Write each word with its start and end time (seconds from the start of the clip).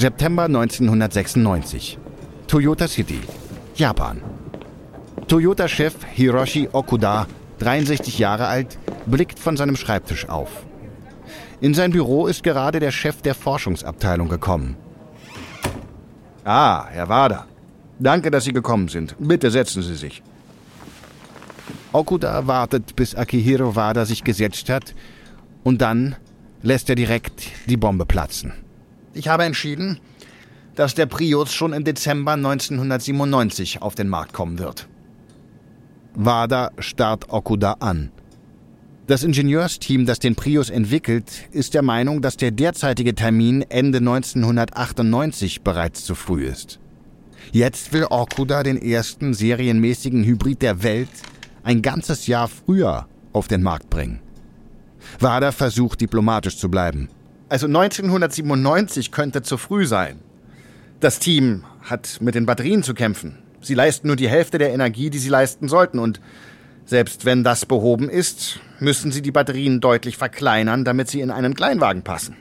September 0.00 0.44
1996. 0.44 1.98
Toyota 2.46 2.88
City, 2.88 3.20
Japan. 3.74 4.22
Toyota-Chef 5.28 5.94
Hiroshi 6.14 6.70
Okuda, 6.72 7.26
63 7.58 8.18
Jahre 8.18 8.46
alt, 8.46 8.78
blickt 9.04 9.38
von 9.38 9.58
seinem 9.58 9.76
Schreibtisch 9.76 10.26
auf. 10.26 10.64
In 11.60 11.74
sein 11.74 11.92
Büro 11.92 12.28
ist 12.28 12.42
gerade 12.42 12.80
der 12.80 12.92
Chef 12.92 13.20
der 13.20 13.34
Forschungsabteilung 13.34 14.30
gekommen. 14.30 14.76
Ah, 16.44 16.86
Herr 16.88 17.10
Wada. 17.10 17.46
Danke, 17.98 18.30
dass 18.30 18.44
Sie 18.44 18.54
gekommen 18.54 18.88
sind. 18.88 19.14
Bitte 19.18 19.50
setzen 19.50 19.82
Sie 19.82 19.96
sich. 19.96 20.22
Okuda 21.92 22.46
wartet, 22.46 22.96
bis 22.96 23.14
Akihiro 23.14 23.76
Wada 23.76 24.06
sich 24.06 24.24
gesetzt 24.24 24.70
hat, 24.70 24.94
und 25.62 25.82
dann 25.82 26.16
lässt 26.62 26.88
er 26.88 26.94
direkt 26.94 27.42
die 27.66 27.76
Bombe 27.76 28.06
platzen. 28.06 28.54
Ich 29.12 29.28
habe 29.28 29.44
entschieden, 29.44 29.98
dass 30.76 30.94
der 30.94 31.06
Prius 31.06 31.52
schon 31.52 31.72
im 31.72 31.84
Dezember 31.84 32.32
1997 32.32 33.82
auf 33.82 33.94
den 33.94 34.08
Markt 34.08 34.32
kommen 34.32 34.58
wird. 34.58 34.88
Wada 36.14 36.70
starrt 36.78 37.30
Okuda 37.30 37.76
an. 37.80 38.10
Das 39.06 39.24
Ingenieursteam, 39.24 40.06
das 40.06 40.20
den 40.20 40.36
Prius 40.36 40.70
entwickelt, 40.70 41.48
ist 41.50 41.74
der 41.74 41.82
Meinung, 41.82 42.22
dass 42.22 42.36
der 42.36 42.52
derzeitige 42.52 43.14
Termin 43.14 43.62
Ende 43.68 43.98
1998 43.98 45.62
bereits 45.62 46.04
zu 46.04 46.14
früh 46.14 46.46
ist. 46.46 46.78
Jetzt 47.50 47.92
will 47.92 48.06
Okuda 48.08 48.62
den 48.62 48.80
ersten 48.80 49.34
serienmäßigen 49.34 50.22
Hybrid 50.22 50.62
der 50.62 50.84
Welt 50.84 51.08
ein 51.64 51.82
ganzes 51.82 52.28
Jahr 52.28 52.46
früher 52.46 53.08
auf 53.32 53.48
den 53.48 53.62
Markt 53.62 53.90
bringen. 53.90 54.20
Wada 55.18 55.50
versucht 55.50 56.00
diplomatisch 56.00 56.56
zu 56.56 56.70
bleiben. 56.70 57.08
Also 57.50 57.66
1997 57.66 59.10
könnte 59.10 59.42
zu 59.42 59.58
früh 59.58 59.84
sein. 59.84 60.20
Das 61.00 61.18
Team 61.18 61.64
hat 61.82 62.18
mit 62.20 62.36
den 62.36 62.46
Batterien 62.46 62.84
zu 62.84 62.94
kämpfen. 62.94 63.38
Sie 63.60 63.74
leisten 63.74 64.06
nur 64.06 64.14
die 64.14 64.28
Hälfte 64.28 64.56
der 64.56 64.72
Energie, 64.72 65.10
die 65.10 65.18
sie 65.18 65.30
leisten 65.30 65.66
sollten. 65.66 65.98
Und 65.98 66.20
selbst 66.86 67.24
wenn 67.24 67.42
das 67.42 67.66
behoben 67.66 68.08
ist, 68.08 68.60
müssen 68.78 69.10
sie 69.10 69.20
die 69.20 69.32
Batterien 69.32 69.80
deutlich 69.80 70.16
verkleinern, 70.16 70.84
damit 70.84 71.08
sie 71.08 71.20
in 71.20 71.32
einen 71.32 71.54
Kleinwagen 71.54 72.02
passen. 72.02 72.36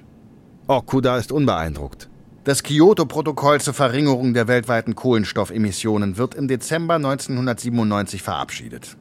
Okuda 0.68 1.18
ist 1.18 1.32
unbeeindruckt. 1.32 2.08
Das 2.44 2.62
Kyoto-Protokoll 2.62 3.62
zur 3.62 3.74
Verringerung 3.74 4.36
der 4.36 4.48
weltweiten 4.48 4.94
Kohlenstoffemissionen 4.94 6.18
wird 6.18 6.36
im 6.36 6.48
Dezember 6.48 6.96
1997 6.96 8.22
verabschiedet. 8.22 8.96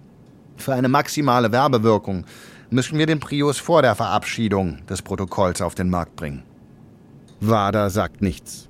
Für 0.57 0.73
eine 0.73 0.89
maximale 0.89 1.53
Werbewirkung 1.53 2.25
müssen 2.71 2.99
wir 2.99 3.07
den 3.07 3.21
Prius 3.21 3.59
vor 3.59 3.83
der 3.83 3.95
Verabschiedung 3.95 4.85
des 4.87 5.03
Protokolls 5.03 5.63
auf 5.63 5.75
den 5.75 5.91
Markt 5.91 6.17
bringen. 6.17 6.43
Wada 7.41 7.89
sagt 7.91 8.21
nichts. 8.21 8.69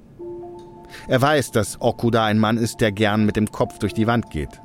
Er 1.08 1.20
weiß, 1.20 1.50
dass 1.50 1.80
Okuda 1.80 2.24
ein 2.24 2.38
Mann 2.38 2.58
ist, 2.58 2.80
der 2.80 2.92
gern 2.92 3.24
mit 3.24 3.36
dem 3.36 3.50
Kopf 3.50 3.78
durch 3.78 3.94
die 3.94 4.06
Wand 4.06 4.30
geht. 4.30 4.60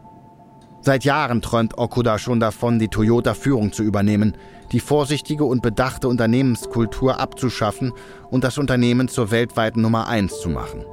Seit 0.81 1.05
Jahren 1.05 1.41
träumt 1.41 1.77
Okuda 1.77 2.19
schon 2.19 2.39
davon, 2.39 2.77
die 2.77 2.89
Toyota-Führung 2.89 3.71
zu 3.71 3.83
übernehmen, 3.83 4.35
die 4.73 4.81
vorsichtige 4.81 5.45
und 5.45 5.61
bedachte 5.61 6.09
Unternehmenskultur 6.09 7.19
abzuschaffen 7.19 7.93
und 8.29 8.43
das 8.43 8.57
Unternehmen 8.57 9.07
zur 9.07 9.31
weltweiten 9.31 9.81
Nummer 9.81 10.07
eins 10.07 10.41
zu 10.41 10.49
machen. 10.49 10.83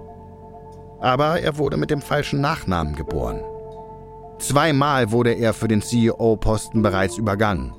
Aber 1.01 1.41
er 1.41 1.59
wurde 1.59 1.77
mit 1.77 1.91
dem 1.91 2.03
falschen 2.03 2.41
Nachnamen 2.41 2.95
geboren. 2.95 3.41
Zweimal 4.39 5.11
wurde 5.11 5.33
er 5.33 5.53
für 5.55 5.69
den 5.69 5.83
CEO-Posten 5.83 6.83
bereits 6.83 7.19
übergangen. 7.19 7.73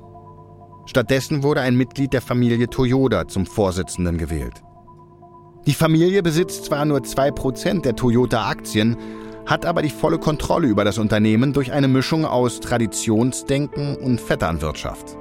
Stattdessen 0.86 1.42
wurde 1.42 1.60
ein 1.60 1.76
Mitglied 1.76 2.12
der 2.12 2.20
Familie 2.20 2.68
Toyota 2.68 3.28
zum 3.28 3.46
Vorsitzenden 3.46 4.18
gewählt. 4.18 4.62
Die 5.66 5.74
Familie 5.74 6.22
besitzt 6.22 6.64
zwar 6.64 6.84
nur 6.84 6.98
2% 7.00 7.82
der 7.82 7.94
Toyota-Aktien, 7.94 8.96
hat 9.46 9.64
aber 9.64 9.82
die 9.82 9.90
volle 9.90 10.18
Kontrolle 10.18 10.66
über 10.66 10.84
das 10.84 10.98
Unternehmen 10.98 11.52
durch 11.52 11.72
eine 11.72 11.88
Mischung 11.88 12.24
aus 12.24 12.60
Traditionsdenken 12.60 13.96
und 13.96 14.20
Vetternwirtschaft. 14.20 15.16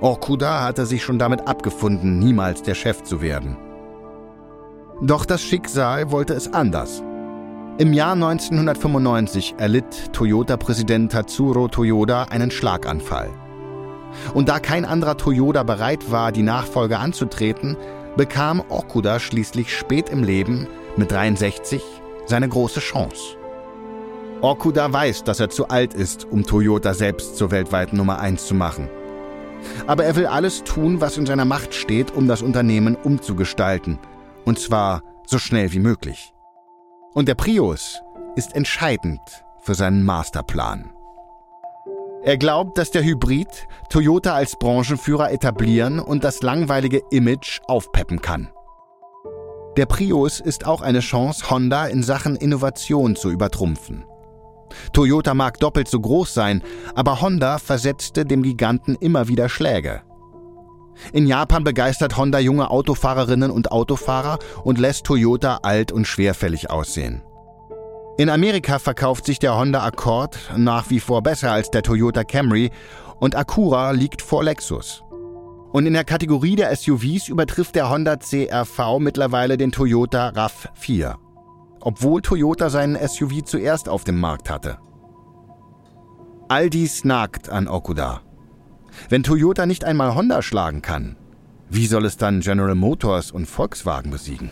Okuda 0.00 0.62
hatte 0.64 0.86
sich 0.86 1.02
schon 1.02 1.18
damit 1.18 1.46
abgefunden, 1.46 2.18
niemals 2.18 2.62
der 2.62 2.74
Chef 2.74 3.02
zu 3.02 3.20
werden. 3.20 3.56
Doch 5.02 5.24
das 5.24 5.42
Schicksal 5.42 6.10
wollte 6.10 6.34
es 6.34 6.52
anders. 6.52 7.02
Im 7.78 7.92
Jahr 7.92 8.12
1995 8.12 9.56
erlitt 9.58 10.12
Toyota-Präsident 10.12 11.12
Tatsuro 11.12 11.68
Toyoda 11.68 12.24
einen 12.24 12.50
Schlaganfall. 12.50 13.30
Und 14.32 14.48
da 14.48 14.58
kein 14.58 14.84
anderer 14.84 15.16
Toyota 15.16 15.62
bereit 15.62 16.10
war, 16.10 16.32
die 16.32 16.42
Nachfolge 16.42 16.98
anzutreten, 16.98 17.76
bekam 18.16 18.62
Okuda 18.68 19.18
schließlich 19.18 19.76
spät 19.76 20.08
im 20.08 20.22
Leben, 20.22 20.66
mit 20.96 21.10
63, 21.10 21.82
seine 22.26 22.48
große 22.48 22.80
Chance. 22.80 23.36
Okuda 24.40 24.92
weiß, 24.92 25.24
dass 25.24 25.40
er 25.40 25.50
zu 25.50 25.68
alt 25.68 25.94
ist, 25.94 26.26
um 26.30 26.44
Toyota 26.44 26.94
selbst 26.94 27.36
zur 27.36 27.50
weltweiten 27.50 27.96
Nummer 27.96 28.18
1 28.20 28.46
zu 28.46 28.54
machen. 28.54 28.88
Aber 29.86 30.04
er 30.04 30.16
will 30.16 30.26
alles 30.26 30.64
tun, 30.64 31.00
was 31.00 31.16
in 31.16 31.26
seiner 31.26 31.44
Macht 31.44 31.74
steht, 31.74 32.14
um 32.14 32.28
das 32.28 32.42
Unternehmen 32.42 32.96
umzugestalten. 32.96 33.98
Und 34.44 34.58
zwar 34.58 35.02
so 35.26 35.38
schnell 35.38 35.72
wie 35.72 35.78
möglich. 35.78 36.34
Und 37.14 37.28
der 37.28 37.34
Prius 37.34 38.00
ist 38.36 38.54
entscheidend 38.54 39.20
für 39.62 39.74
seinen 39.74 40.04
Masterplan. 40.04 40.93
Er 42.24 42.38
glaubt, 42.38 42.78
dass 42.78 42.90
der 42.90 43.04
Hybrid 43.04 43.48
Toyota 43.90 44.34
als 44.34 44.56
Branchenführer 44.56 45.30
etablieren 45.30 45.98
und 45.98 46.24
das 46.24 46.40
langweilige 46.40 47.02
Image 47.10 47.60
aufpeppen 47.66 48.22
kann. 48.22 48.48
Der 49.76 49.84
Prius 49.84 50.40
ist 50.40 50.66
auch 50.66 50.80
eine 50.80 51.00
Chance, 51.00 51.50
Honda 51.50 51.86
in 51.86 52.02
Sachen 52.02 52.36
Innovation 52.36 53.14
zu 53.14 53.30
übertrumpfen. 53.30 54.06
Toyota 54.94 55.34
mag 55.34 55.60
doppelt 55.60 55.86
so 55.86 56.00
groß 56.00 56.32
sein, 56.32 56.62
aber 56.94 57.20
Honda 57.20 57.58
versetzte 57.58 58.24
dem 58.24 58.42
Giganten 58.42 58.94
immer 58.94 59.28
wieder 59.28 59.50
Schläge. 59.50 60.00
In 61.12 61.26
Japan 61.26 61.62
begeistert 61.62 62.16
Honda 62.16 62.38
junge 62.38 62.70
Autofahrerinnen 62.70 63.50
und 63.50 63.70
Autofahrer 63.70 64.38
und 64.62 64.78
lässt 64.78 65.04
Toyota 65.04 65.58
alt 65.62 65.92
und 65.92 66.06
schwerfällig 66.06 66.70
aussehen. 66.70 67.22
In 68.16 68.30
Amerika 68.30 68.78
verkauft 68.78 69.26
sich 69.26 69.40
der 69.40 69.56
Honda 69.56 69.82
Accord 69.82 70.38
nach 70.56 70.88
wie 70.88 71.00
vor 71.00 71.20
besser 71.22 71.50
als 71.50 71.72
der 71.72 71.82
Toyota 71.82 72.22
Camry 72.22 72.70
und 73.18 73.34
Acura 73.34 73.90
liegt 73.90 74.22
vor 74.22 74.44
Lexus. 74.44 75.02
Und 75.72 75.86
in 75.86 75.94
der 75.94 76.04
Kategorie 76.04 76.54
der 76.54 76.74
SUVs 76.76 77.26
übertrifft 77.26 77.74
der 77.74 77.90
Honda 77.90 78.16
CRV 78.16 79.00
mittlerweile 79.00 79.56
den 79.56 79.72
Toyota 79.72 80.28
RAV4, 80.28 81.16
obwohl 81.80 82.22
Toyota 82.22 82.70
seinen 82.70 82.96
SUV 82.96 83.42
zuerst 83.44 83.88
auf 83.88 84.04
dem 84.04 84.20
Markt 84.20 84.48
hatte. 84.48 84.78
All 86.48 86.70
dies 86.70 87.04
nagt 87.04 87.48
an 87.48 87.66
Okuda. 87.66 88.20
Wenn 89.08 89.24
Toyota 89.24 89.66
nicht 89.66 89.84
einmal 89.84 90.14
Honda 90.14 90.40
schlagen 90.40 90.82
kann, 90.82 91.16
wie 91.68 91.88
soll 91.88 92.04
es 92.04 92.16
dann 92.16 92.42
General 92.42 92.76
Motors 92.76 93.32
und 93.32 93.46
Volkswagen 93.46 94.12
besiegen? 94.12 94.50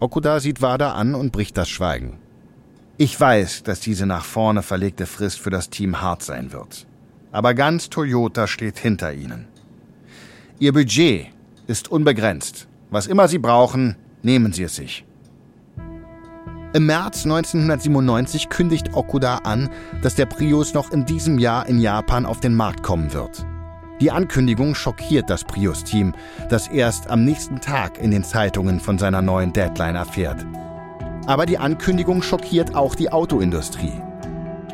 Okuda 0.00 0.40
sieht 0.40 0.62
Wada 0.62 0.94
an 0.94 1.14
und 1.14 1.30
bricht 1.30 1.58
das 1.58 1.68
Schweigen. 1.68 2.18
Ich 2.96 3.20
weiß, 3.20 3.64
dass 3.64 3.80
diese 3.80 4.06
nach 4.06 4.24
vorne 4.24 4.62
verlegte 4.62 5.04
Frist 5.04 5.38
für 5.38 5.50
das 5.50 5.68
Team 5.68 6.00
hart 6.00 6.22
sein 6.22 6.52
wird. 6.52 6.86
Aber 7.32 7.52
ganz 7.52 7.90
Toyota 7.90 8.46
steht 8.46 8.78
hinter 8.78 9.12
ihnen. 9.12 9.46
Ihr 10.58 10.72
Budget 10.72 11.26
ist 11.66 11.90
unbegrenzt. 11.90 12.66
Was 12.90 13.06
immer 13.06 13.28
Sie 13.28 13.38
brauchen, 13.38 13.96
nehmen 14.22 14.54
Sie 14.54 14.62
es 14.62 14.76
sich. 14.76 15.04
Im 16.72 16.86
März 16.86 17.24
1997 17.24 18.48
kündigt 18.48 18.94
Okuda 18.94 19.38
an, 19.38 19.68
dass 20.02 20.14
der 20.14 20.26
Prius 20.26 20.72
noch 20.72 20.92
in 20.92 21.04
diesem 21.04 21.38
Jahr 21.38 21.66
in 21.66 21.78
Japan 21.78 22.24
auf 22.24 22.40
den 22.40 22.54
Markt 22.54 22.82
kommen 22.82 23.12
wird. 23.12 23.44
Die 24.00 24.10
Ankündigung 24.10 24.74
schockiert 24.74 25.28
das 25.28 25.44
Prius-Team, 25.44 26.14
das 26.48 26.68
erst 26.68 27.10
am 27.10 27.22
nächsten 27.22 27.60
Tag 27.60 27.98
in 27.98 28.10
den 28.10 28.24
Zeitungen 28.24 28.80
von 28.80 28.96
seiner 28.96 29.20
neuen 29.20 29.52
Deadline 29.52 29.94
erfährt. 29.94 30.46
Aber 31.26 31.44
die 31.44 31.58
Ankündigung 31.58 32.22
schockiert 32.22 32.74
auch 32.74 32.94
die 32.94 33.12
Autoindustrie. 33.12 34.00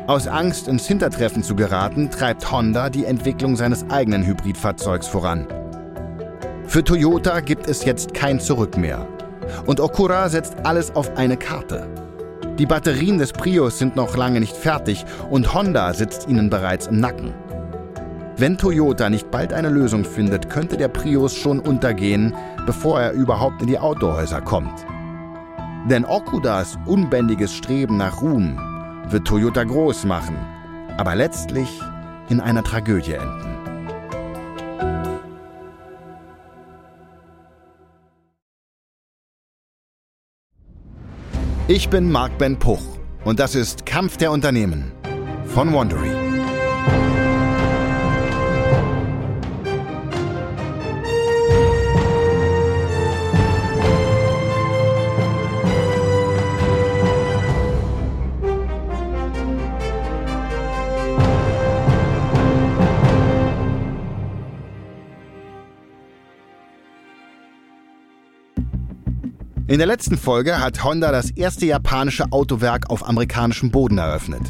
Aus 0.07 0.27
Angst, 0.27 0.69
ins 0.69 0.87
Hintertreffen 0.87 1.43
zu 1.43 1.55
geraten, 1.55 2.09
treibt 2.09 2.49
Honda 2.49 2.89
die 2.89 3.03
Entwicklung 3.03 3.57
seines 3.57 3.89
eigenen 3.89 4.25
Hybridfahrzeugs 4.25 5.07
voran. 5.07 5.45
Für 6.65 6.81
Toyota 6.81 7.41
gibt 7.41 7.67
es 7.67 7.83
jetzt 7.83 8.13
kein 8.13 8.39
Zurück 8.39 8.77
mehr. 8.77 9.05
Und 9.65 9.81
Okura 9.81 10.29
setzt 10.29 10.55
alles 10.65 10.95
auf 10.95 11.17
eine 11.17 11.35
Karte. 11.35 11.85
Die 12.57 12.65
Batterien 12.65 13.17
des 13.17 13.33
Prius 13.33 13.77
sind 13.77 13.97
noch 13.97 14.15
lange 14.15 14.39
nicht 14.39 14.55
fertig 14.55 15.05
und 15.29 15.53
Honda 15.53 15.93
sitzt 15.93 16.29
ihnen 16.29 16.49
bereits 16.49 16.87
im 16.87 17.01
Nacken. 17.01 17.33
Wenn 18.39 18.59
Toyota 18.59 19.09
nicht 19.09 19.31
bald 19.31 19.51
eine 19.51 19.69
Lösung 19.69 20.05
findet, 20.05 20.47
könnte 20.47 20.77
der 20.77 20.89
Prius 20.89 21.35
schon 21.35 21.59
untergehen, 21.59 22.35
bevor 22.67 23.01
er 23.01 23.13
überhaupt 23.13 23.63
in 23.63 23.67
die 23.67 23.79
Autohäuser 23.79 24.41
kommt. 24.41 24.85
Denn 25.89 26.05
Okudas 26.05 26.77
unbändiges 26.85 27.51
Streben 27.51 27.97
nach 27.97 28.21
Ruhm 28.21 28.59
wird 29.09 29.25
Toyota 29.25 29.63
groß 29.63 30.05
machen, 30.05 30.37
aber 30.97 31.15
letztlich 31.15 31.67
in 32.29 32.39
einer 32.39 32.63
Tragödie 32.63 33.13
enden. 33.13 33.57
Ich 41.67 41.89
bin 41.89 42.11
Marc 42.11 42.37
Ben 42.37 42.59
Puch 42.59 42.99
und 43.25 43.39
das 43.39 43.55
ist 43.55 43.87
Kampf 43.87 44.17
der 44.17 44.31
Unternehmen 44.31 44.91
von 45.47 45.73
Wandery. 45.73 46.27
In 69.69 69.79
der 69.79 69.87
letzten 69.87 70.17
Folge 70.17 70.61
hat 70.61 70.85
Honda 70.85 71.11
das 71.11 71.29
erste 71.31 71.65
japanische 71.65 72.31
Autowerk 72.31 72.89
auf 72.89 73.05
amerikanischem 73.05 73.69
Boden 73.69 73.97
eröffnet. 73.97 74.41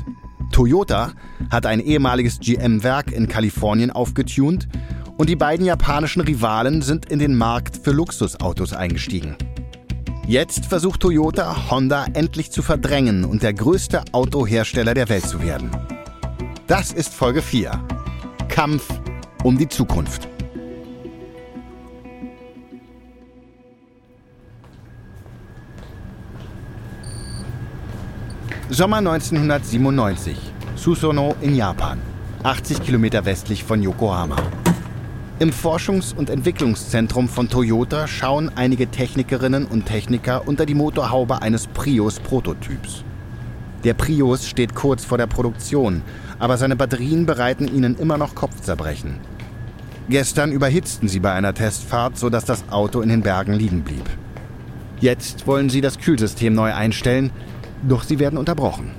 Toyota 0.52 1.14
hat 1.50 1.66
ein 1.66 1.80
ehemaliges 1.80 2.40
GM-Werk 2.40 3.12
in 3.12 3.28
Kalifornien 3.28 3.90
aufgetunt 3.90 4.68
und 5.18 5.28
die 5.28 5.36
beiden 5.36 5.66
japanischen 5.66 6.22
Rivalen 6.22 6.84
sind 6.84 7.08
in 7.08 7.18
den 7.18 7.36
Markt 7.36 7.78
für 7.78 7.90
Luxusautos 7.92 8.74
eingestiegen. 8.74 9.36
Jetzt 10.28 10.68
versucht 10.68 11.00
Toyota, 11.00 11.72
Honda 11.72 12.06
endlich 12.14 12.52
zu 12.52 12.62
verdrängen 12.62 13.26
und 13.26 13.42
der 13.42 13.56
größte 13.56 14.04
Autohersteller 14.12 14.94
der 14.94 15.10
Welt 15.10 15.26
zu 15.26 15.42
werden. 15.42 15.72
Das 16.68 16.94
ist 16.94 17.12
Folge 17.12 17.42
4. 17.42 17.72
Kampf 18.50 18.88
um 19.44 19.58
die 19.58 19.68
Zukunft. 19.68 20.28
Sommer 28.70 28.98
1997. 28.98 30.36
Susono 30.76 31.36
in 31.40 31.56
Japan. 31.56 32.00
80 32.44 32.84
Kilometer 32.84 33.24
westlich 33.24 33.64
von 33.64 33.82
Yokohama. 33.82 34.36
Im 35.40 35.52
Forschungs- 35.52 36.14
und 36.14 36.30
Entwicklungszentrum 36.30 37.30
von 37.30 37.48
Toyota 37.48 38.08
schauen 38.08 38.52
einige 38.56 38.88
Technikerinnen 38.88 39.66
und 39.66 39.86
Techniker 39.86 40.46
unter 40.50 40.66
die 40.66 40.74
Motorhaube 40.74 41.42
eines 41.42 41.68
Prius-Prototyps. 41.68 43.06
Der 43.86 43.94
Prius 43.94 44.46
steht 44.46 44.76
kurz 44.76 45.06
vor 45.06 45.18
der 45.18 45.28
Produktion, 45.28 46.02
aber 46.38 46.58
seine 46.58 46.76
Batterien 46.76 47.26
bereiten 47.26 47.74
ihnen 47.74 47.96
immer 47.96 48.18
noch 48.18 48.36
Kopfzerbrechen. 48.36 49.16
Gestern 50.10 50.52
überhitzten 50.52 51.08
sie 51.08 51.22
bei 51.22 51.32
einer 51.32 51.54
Testfahrt, 51.54 52.18
sodass 52.18 52.44
das 52.44 52.66
Auto 52.70 53.00
in 53.00 53.08
den 53.08 53.22
Bergen 53.22 53.54
liegen 53.54 53.84
blieb. 53.84 54.10
Jetzt 55.00 55.48
wollen 55.48 55.70
sie 55.70 55.80
das 55.80 56.00
Kühlsystem 56.00 56.54
neu 56.54 56.74
einstellen, 56.74 57.32
doch 57.84 58.04
sie 58.04 58.20
werden 58.20 58.38
unterbrochen. 58.38 58.92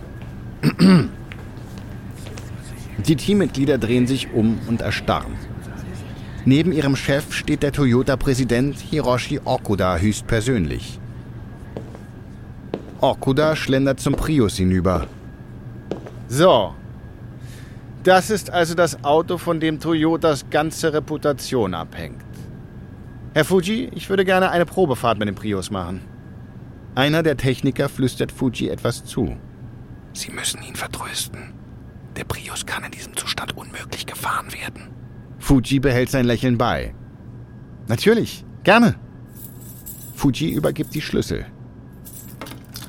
Die 3.06 3.16
Teammitglieder 3.16 3.78
drehen 3.78 4.06
sich 4.06 4.32
um 4.32 4.58
und 4.68 4.80
erstarren. 4.82 5.32
Neben 6.44 6.72
ihrem 6.72 6.96
Chef 6.96 7.32
steht 7.32 7.62
der 7.62 7.72
Toyota-Präsident 7.72 8.78
Hiroshi 8.78 9.40
Okuda 9.44 9.98
höchstpersönlich. 9.98 10.98
Okuda 13.00 13.54
schlendert 13.54 14.00
zum 14.00 14.14
Prius 14.14 14.56
hinüber. 14.56 15.06
So, 16.28 16.74
das 18.02 18.30
ist 18.30 18.50
also 18.50 18.74
das 18.74 19.04
Auto, 19.04 19.38
von 19.38 19.60
dem 19.60 19.78
Toyotas 19.78 20.48
ganze 20.50 20.92
Reputation 20.92 21.74
abhängt. 21.74 22.22
Herr 23.34 23.44
Fuji, 23.44 23.90
ich 23.94 24.08
würde 24.08 24.24
gerne 24.24 24.50
eine 24.50 24.66
Probefahrt 24.66 25.18
mit 25.18 25.28
dem 25.28 25.34
Prius 25.34 25.70
machen. 25.70 26.00
Einer 26.98 27.22
der 27.22 27.36
Techniker 27.36 27.88
flüstert 27.88 28.32
Fuji 28.32 28.70
etwas 28.70 29.04
zu. 29.04 29.36
Sie 30.14 30.32
müssen 30.32 30.60
ihn 30.64 30.74
vertrösten. 30.74 31.54
Der 32.16 32.24
Prius 32.24 32.66
kann 32.66 32.82
in 32.82 32.90
diesem 32.90 33.16
Zustand 33.16 33.56
unmöglich 33.56 34.04
gefahren 34.04 34.52
werden. 34.52 34.88
Fuji 35.38 35.78
behält 35.78 36.10
sein 36.10 36.24
Lächeln 36.24 36.58
bei. 36.58 36.92
Natürlich, 37.86 38.44
gerne. 38.64 38.96
Fuji 40.16 40.50
übergibt 40.50 40.92
die 40.92 41.00
Schlüssel. 41.00 41.46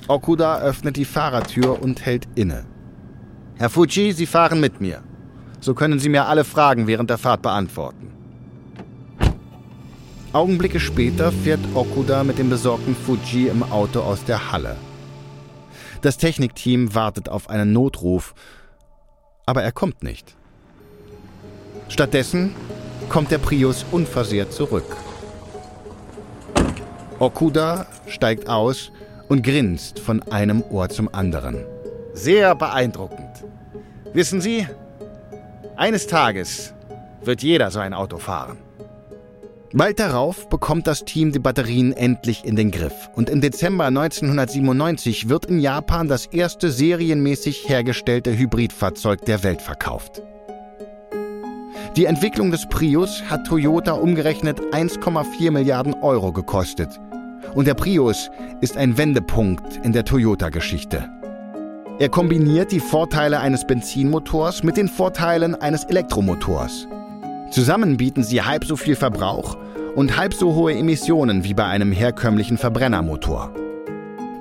Okuda 0.08 0.58
öffnet 0.62 0.96
die 0.96 1.06
Fahrertür 1.06 1.80
und 1.80 2.04
hält 2.04 2.28
inne. 2.34 2.66
Herr 3.60 3.70
Fuji, 3.70 4.14
Sie 4.14 4.26
fahren 4.26 4.60
mit 4.60 4.82
mir. 4.82 5.04
So 5.60 5.76
können 5.76 6.00
Sie 6.00 6.10
mir 6.10 6.26
alle 6.26 6.46
Fragen 6.46 6.88
während 6.88 7.12
der 7.12 7.20
Fahrt 7.20 7.44
beantworten. 7.44 8.12
Augenblicke 10.32 10.80
später 10.80 11.32
fährt 11.32 11.60
Okuda 11.74 12.24
mit 12.24 12.38
dem 12.38 12.52
besorgten 12.52 12.96
Fuji 12.96 13.48
im 13.48 13.64
Auto 13.64 14.02
aus 14.02 14.24
der 14.26 14.52
Halle. 14.52 14.76
Das 16.04 16.18
Technikteam 16.18 16.94
wartet 16.94 17.30
auf 17.30 17.50
einen 17.50 17.74
Notruf, 17.74 18.36
aber 19.48 19.64
er 19.64 19.72
kommt 19.72 20.04
nicht. 20.04 20.36
Stattdessen 21.88 22.56
kommt 23.10 23.32
der 23.32 23.40
Prius 23.40 23.86
unversehrt 23.92 24.54
zurück. 24.54 24.96
Okuda 27.18 27.88
steigt 28.08 28.48
aus 28.48 28.92
und 29.30 29.42
grinst 29.42 30.00
von 30.00 30.22
einem 30.32 30.62
Ohr 30.62 30.90
zum 30.90 31.12
anderen. 31.12 31.66
Sehr 32.14 32.54
beeindruckend. 32.54 33.46
Wissen 34.14 34.42
Sie, 34.42 34.68
eines 35.76 36.06
Tages 36.06 36.76
wird 37.24 37.42
jeder 37.42 37.72
so 37.72 37.80
ein 37.80 37.96
Auto 37.96 38.20
fahren. 38.20 38.69
Bald 39.72 40.00
darauf 40.00 40.50
bekommt 40.50 40.88
das 40.88 41.06
Team 41.06 41.32
die 41.32 41.38
Batterien 41.38 41.94
endlich 41.94 42.44
in 42.44 42.56
den 42.56 42.72
Griff 42.72 43.12
und 43.14 43.30
im 43.30 43.40
Dezember 43.40 43.86
1997 43.86 45.30
wird 45.30 45.46
in 45.46 45.60
Japan 45.60 46.08
das 46.08 46.26
erste 46.26 46.72
serienmäßig 46.72 47.70
hergestellte 47.70 48.36
Hybridfahrzeug 48.36 49.26
der 49.26 49.44
Welt 49.44 49.62
verkauft. 49.62 50.24
Die 51.96 52.06
Entwicklung 52.06 52.50
des 52.50 52.68
Prius 52.68 53.22
hat 53.30 53.46
Toyota 53.46 53.92
umgerechnet 53.92 54.60
1,4 54.74 55.52
Milliarden 55.52 55.94
Euro 56.02 56.32
gekostet. 56.32 56.90
Und 57.54 57.68
der 57.68 57.76
Prius 57.76 58.32
ist 58.62 58.76
ein 58.76 58.98
Wendepunkt 58.98 59.80
in 59.84 59.94
der 59.94 60.04
Toyota-Geschichte. 60.06 61.08
Er 62.00 62.10
kombiniert 62.10 62.72
die 62.72 62.80
Vorteile 62.80 63.40
eines 63.40 63.68
Benzinmotors 63.68 64.64
mit 64.64 64.78
den 64.78 64.88
Vorteilen 64.88 65.54
eines 65.54 65.84
Elektromotors. 65.84 66.88
Zusammen 67.52 67.98
bieten 67.98 68.24
sie 68.24 68.44
halb 68.44 68.66
so 68.66 68.76
viel 68.76 68.96
Verbrauch 68.96 69.58
und 69.96 70.18
halb 70.18 70.34
so 70.34 70.54
hohe 70.54 70.76
Emissionen 70.76 71.44
wie 71.44 71.56
bei 71.56 71.66
einem 71.66 71.92
herkömmlichen 71.92 72.58
Verbrennermotor. 72.58 73.54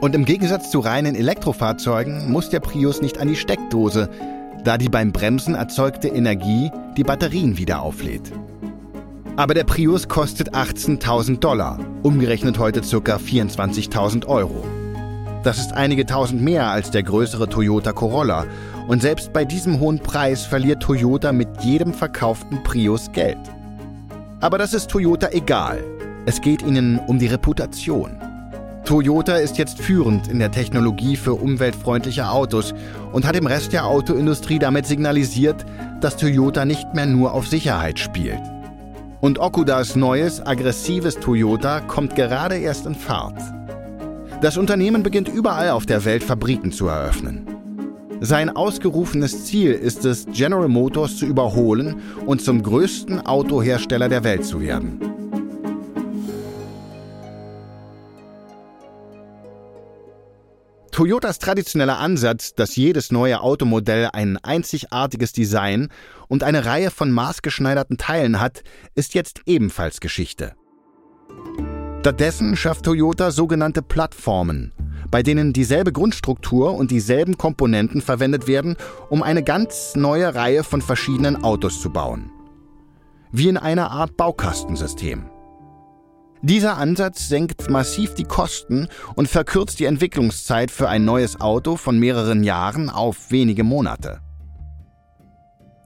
Und 0.00 0.14
im 0.14 0.24
Gegensatz 0.24 0.70
zu 0.70 0.80
reinen 0.80 1.14
Elektrofahrzeugen 1.14 2.30
muss 2.30 2.50
der 2.50 2.60
Prius 2.60 3.00
nicht 3.00 3.18
an 3.18 3.28
die 3.28 3.36
Steckdose, 3.36 4.10
da 4.62 4.76
die 4.76 4.90
beim 4.90 5.12
Bremsen 5.12 5.54
erzeugte 5.54 6.08
Energie 6.08 6.70
die 6.96 7.02
Batterien 7.02 7.56
wieder 7.56 7.80
auflädt. 7.82 8.30
Aber 9.36 9.54
der 9.54 9.64
Prius 9.64 10.08
kostet 10.08 10.54
18.000 10.54 11.38
Dollar, 11.38 11.78
umgerechnet 12.02 12.58
heute 12.58 12.80
ca. 12.80 13.16
24.000 13.16 14.26
Euro. 14.26 14.64
Das 15.44 15.58
ist 15.58 15.72
einige 15.72 16.04
tausend 16.04 16.42
mehr 16.42 16.66
als 16.66 16.90
der 16.90 17.04
größere 17.04 17.48
Toyota 17.48 17.92
Corolla 17.92 18.46
und 18.88 19.02
selbst 19.02 19.32
bei 19.34 19.44
diesem 19.44 19.78
hohen 19.78 19.98
Preis 19.98 20.44
verliert 20.44 20.82
Toyota 20.82 21.30
mit 21.30 21.48
jedem 21.60 21.92
verkauften 21.92 22.62
Prius 22.64 23.12
Geld. 23.12 23.38
Aber 24.40 24.56
das 24.56 24.72
ist 24.72 24.90
Toyota 24.90 25.28
egal. 25.30 25.84
Es 26.24 26.40
geht 26.40 26.62
ihnen 26.62 26.98
um 27.06 27.18
die 27.18 27.26
Reputation. 27.26 28.16
Toyota 28.84 29.36
ist 29.36 29.58
jetzt 29.58 29.78
führend 29.78 30.28
in 30.28 30.38
der 30.38 30.50
Technologie 30.50 31.16
für 31.16 31.34
umweltfreundliche 31.34 32.30
Autos 32.30 32.72
und 33.12 33.26
hat 33.26 33.34
dem 33.34 33.46
Rest 33.46 33.74
der 33.74 33.84
Autoindustrie 33.84 34.58
damit 34.58 34.86
signalisiert, 34.86 35.66
dass 36.00 36.16
Toyota 36.16 36.64
nicht 36.64 36.94
mehr 36.94 37.04
nur 37.04 37.34
auf 37.34 37.46
Sicherheit 37.46 37.98
spielt. 37.98 38.40
Und 39.20 39.38
Okudas 39.38 39.96
neues, 39.96 40.40
aggressives 40.40 41.16
Toyota 41.16 41.80
kommt 41.80 42.16
gerade 42.16 42.56
erst 42.56 42.86
in 42.86 42.94
Fahrt. 42.94 43.38
Das 44.40 44.56
Unternehmen 44.56 45.02
beginnt 45.02 45.28
überall 45.28 45.70
auf 45.70 45.84
der 45.84 46.06
Welt 46.06 46.24
Fabriken 46.24 46.72
zu 46.72 46.86
eröffnen. 46.86 47.57
Sein 48.20 48.50
ausgerufenes 48.50 49.44
Ziel 49.46 49.72
ist 49.72 50.04
es, 50.04 50.26
General 50.32 50.68
Motors 50.68 51.16
zu 51.16 51.26
überholen 51.26 52.02
und 52.26 52.42
zum 52.42 52.62
größten 52.62 53.24
Autohersteller 53.24 54.08
der 54.08 54.24
Welt 54.24 54.44
zu 54.44 54.60
werden. 54.60 55.00
Toyotas 60.90 61.38
traditioneller 61.38 61.98
Ansatz, 61.98 62.54
dass 62.54 62.74
jedes 62.74 63.12
neue 63.12 63.40
Automodell 63.40 64.08
ein 64.12 64.36
einzigartiges 64.38 65.32
Design 65.32 65.90
und 66.26 66.42
eine 66.42 66.66
Reihe 66.66 66.90
von 66.90 67.12
maßgeschneiderten 67.12 67.98
Teilen 67.98 68.40
hat, 68.40 68.64
ist 68.96 69.14
jetzt 69.14 69.42
ebenfalls 69.46 70.00
Geschichte. 70.00 70.54
Stattdessen 72.00 72.56
schafft 72.56 72.86
Toyota 72.86 73.30
sogenannte 73.30 73.82
Plattformen, 73.82 74.72
bei 75.10 75.22
denen 75.22 75.52
dieselbe 75.52 75.92
Grundstruktur 75.92 76.74
und 76.74 76.90
dieselben 76.90 77.38
Komponenten 77.38 78.00
verwendet 78.00 78.46
werden, 78.46 78.76
um 79.10 79.22
eine 79.22 79.42
ganz 79.42 79.94
neue 79.96 80.34
Reihe 80.34 80.64
von 80.64 80.82
verschiedenen 80.82 81.42
Autos 81.42 81.80
zu 81.80 81.90
bauen. 81.90 82.30
Wie 83.32 83.48
in 83.48 83.56
einer 83.56 83.90
Art 83.90 84.16
Baukastensystem. 84.16 85.24
Dieser 86.40 86.78
Ansatz 86.78 87.28
senkt 87.28 87.68
massiv 87.68 88.14
die 88.14 88.24
Kosten 88.24 88.86
und 89.16 89.28
verkürzt 89.28 89.80
die 89.80 89.86
Entwicklungszeit 89.86 90.70
für 90.70 90.88
ein 90.88 91.04
neues 91.04 91.40
Auto 91.40 91.76
von 91.76 91.98
mehreren 91.98 92.44
Jahren 92.44 92.90
auf 92.90 93.30
wenige 93.30 93.64
Monate. 93.64 94.20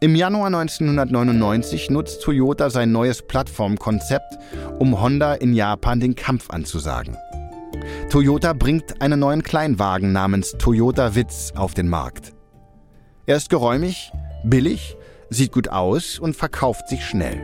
Im 0.02 0.16
Januar 0.16 0.48
1999 0.48 1.88
nutzt 1.88 2.22
Toyota 2.22 2.70
sein 2.70 2.90
neues 2.90 3.22
Plattformkonzept, 3.22 4.36
um 4.80 5.00
Honda 5.00 5.34
in 5.34 5.54
Japan 5.54 6.00
den 6.00 6.16
Kampf 6.16 6.50
anzusagen. 6.50 7.16
Toyota 8.10 8.52
bringt 8.52 9.00
einen 9.00 9.20
neuen 9.20 9.42
Kleinwagen 9.42 10.12
namens 10.12 10.52
Toyota 10.58 11.14
Witz 11.14 11.52
auf 11.56 11.74
den 11.74 11.88
Markt. 11.88 12.32
Er 13.26 13.36
ist 13.36 13.50
geräumig, 13.50 14.12
billig, 14.44 14.96
sieht 15.30 15.52
gut 15.52 15.68
aus 15.68 16.18
und 16.18 16.36
verkauft 16.36 16.88
sich 16.88 17.04
schnell. 17.04 17.40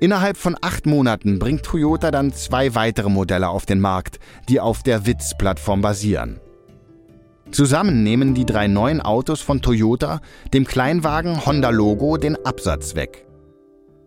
Innerhalb 0.00 0.36
von 0.36 0.56
acht 0.60 0.86
Monaten 0.86 1.38
bringt 1.38 1.64
Toyota 1.64 2.10
dann 2.10 2.32
zwei 2.32 2.74
weitere 2.74 3.08
Modelle 3.08 3.48
auf 3.48 3.66
den 3.66 3.80
Markt, 3.80 4.20
die 4.48 4.60
auf 4.60 4.82
der 4.82 5.06
Witz-Plattform 5.06 5.80
basieren. 5.80 6.40
Zusammen 7.50 8.02
nehmen 8.02 8.34
die 8.34 8.44
drei 8.44 8.68
neuen 8.68 9.00
Autos 9.00 9.40
von 9.40 9.62
Toyota 9.62 10.20
dem 10.52 10.66
Kleinwagen 10.66 11.46
Honda 11.46 11.70
Logo 11.70 12.16
den 12.16 12.36
Absatz 12.44 12.94
weg. 12.94 13.26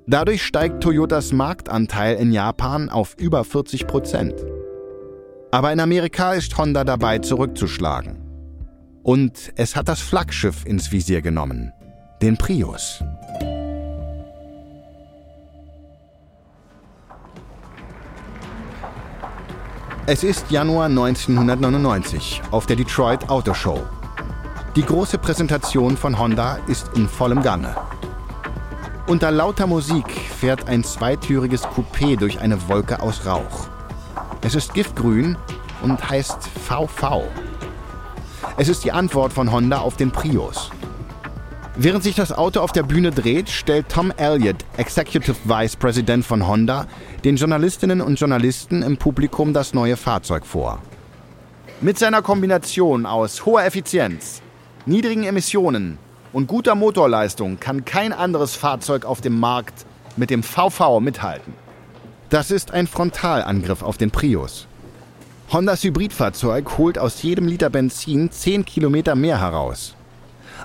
Dadurch 0.08 0.44
steigt 0.44 0.82
Toyotas 0.82 1.32
Marktanteil 1.32 2.16
in 2.18 2.32
Japan 2.32 2.90
auf 2.90 3.16
über 3.18 3.44
40 3.44 3.88
Prozent. 3.88 4.34
Aber 5.52 5.74
in 5.74 5.82
Amerika 5.82 6.34
ist 6.34 6.58
Honda 6.58 6.86
dabei 6.86 7.20
zurückzuschlagen. 7.20 8.18
Und 9.04 9.52
es 9.58 9.76
hat 9.76 9.90
das 9.90 10.00
Flaggschiff 10.00 10.66
ins 10.66 10.94
Visier 10.94 11.22
genommen, 11.22 11.74
den 12.22 12.38
Prius. 12.38 13.04
Es 20.06 20.24
ist 20.24 20.50
Januar 20.52 20.86
1999 20.86 22.42
auf 22.52 22.66
der 22.66 22.78
Detroit 22.78 23.30
Auto 23.30 23.54
Show. 23.54 23.80
Die 24.78 24.84
große 24.84 25.18
Präsentation 25.18 25.98
von 25.98 26.18
Honda 26.18 26.60
ist 26.68 26.92
in 26.96 27.10
vollem 27.10 27.42
Gange. 27.42 27.76
Unter 29.08 29.32
lauter 29.32 29.68
Musik 29.68 30.10
fährt 30.10 30.70
ein 30.70 30.86
zweitüriges 30.86 31.64
Coupé 31.64 32.18
durch 32.18 32.40
eine 32.40 32.70
Wolke 32.70 33.02
aus 33.02 33.26
Rauch. 33.26 33.71
Es 34.44 34.56
ist 34.56 34.74
giftgrün 34.74 35.38
und 35.84 36.10
heißt 36.10 36.40
VV. 36.68 37.24
Es 38.58 38.70
ist 38.70 38.84
die 38.84 38.92
Antwort 38.92 39.32
von 39.32 39.52
Honda 39.52 39.78
auf 39.78 39.98
den 39.98 40.10
Prius. 40.10 40.72
Während 41.76 42.04
sich 42.04 42.16
das 42.16 42.32
Auto 42.32 42.60
auf 42.60 42.72
der 42.72 42.82
Bühne 42.82 43.12
dreht, 43.12 43.50
stellt 43.50 43.88
Tom 43.90 44.12
Elliott, 44.18 44.66
Executive 44.78 45.36
Vice 45.46 45.76
President 45.76 46.26
von 46.26 46.48
Honda, 46.48 46.88
den 47.24 47.36
Journalistinnen 47.36 48.02
und 48.02 48.20
Journalisten 48.20 48.82
im 48.82 48.98
Publikum 48.98 49.54
das 49.54 49.76
neue 49.76 49.96
Fahrzeug 49.96 50.46
vor. 50.48 50.80
Mit 51.80 52.00
seiner 52.00 52.24
Kombination 52.24 53.06
aus 53.06 53.46
hoher 53.46 53.64
Effizienz, 53.64 54.42
niedrigen 54.88 55.24
Emissionen 55.24 56.00
und 56.34 56.48
guter 56.48 56.74
Motorleistung 56.74 57.60
kann 57.60 57.86
kein 57.86 58.12
anderes 58.12 58.56
Fahrzeug 58.56 59.06
auf 59.06 59.22
dem 59.22 59.40
Markt 59.40 59.86
mit 60.18 60.32
dem 60.32 60.42
VV 60.42 61.00
mithalten. 61.00 61.54
Das 62.32 62.50
ist 62.50 62.72
ein 62.72 62.88
Frontalangriff 62.88 63.84
auf 63.84 63.98
den 63.98 64.10
Prius. 64.10 64.66
Hondas 65.52 65.84
Hybridfahrzeug 65.84 66.78
holt 66.78 66.98
aus 66.98 67.22
jedem 67.24 67.46
Liter 67.46 67.70
Benzin 67.70 68.32
10 68.32 68.64
Kilometer 68.64 69.16
mehr 69.16 69.42
heraus. 69.42 69.96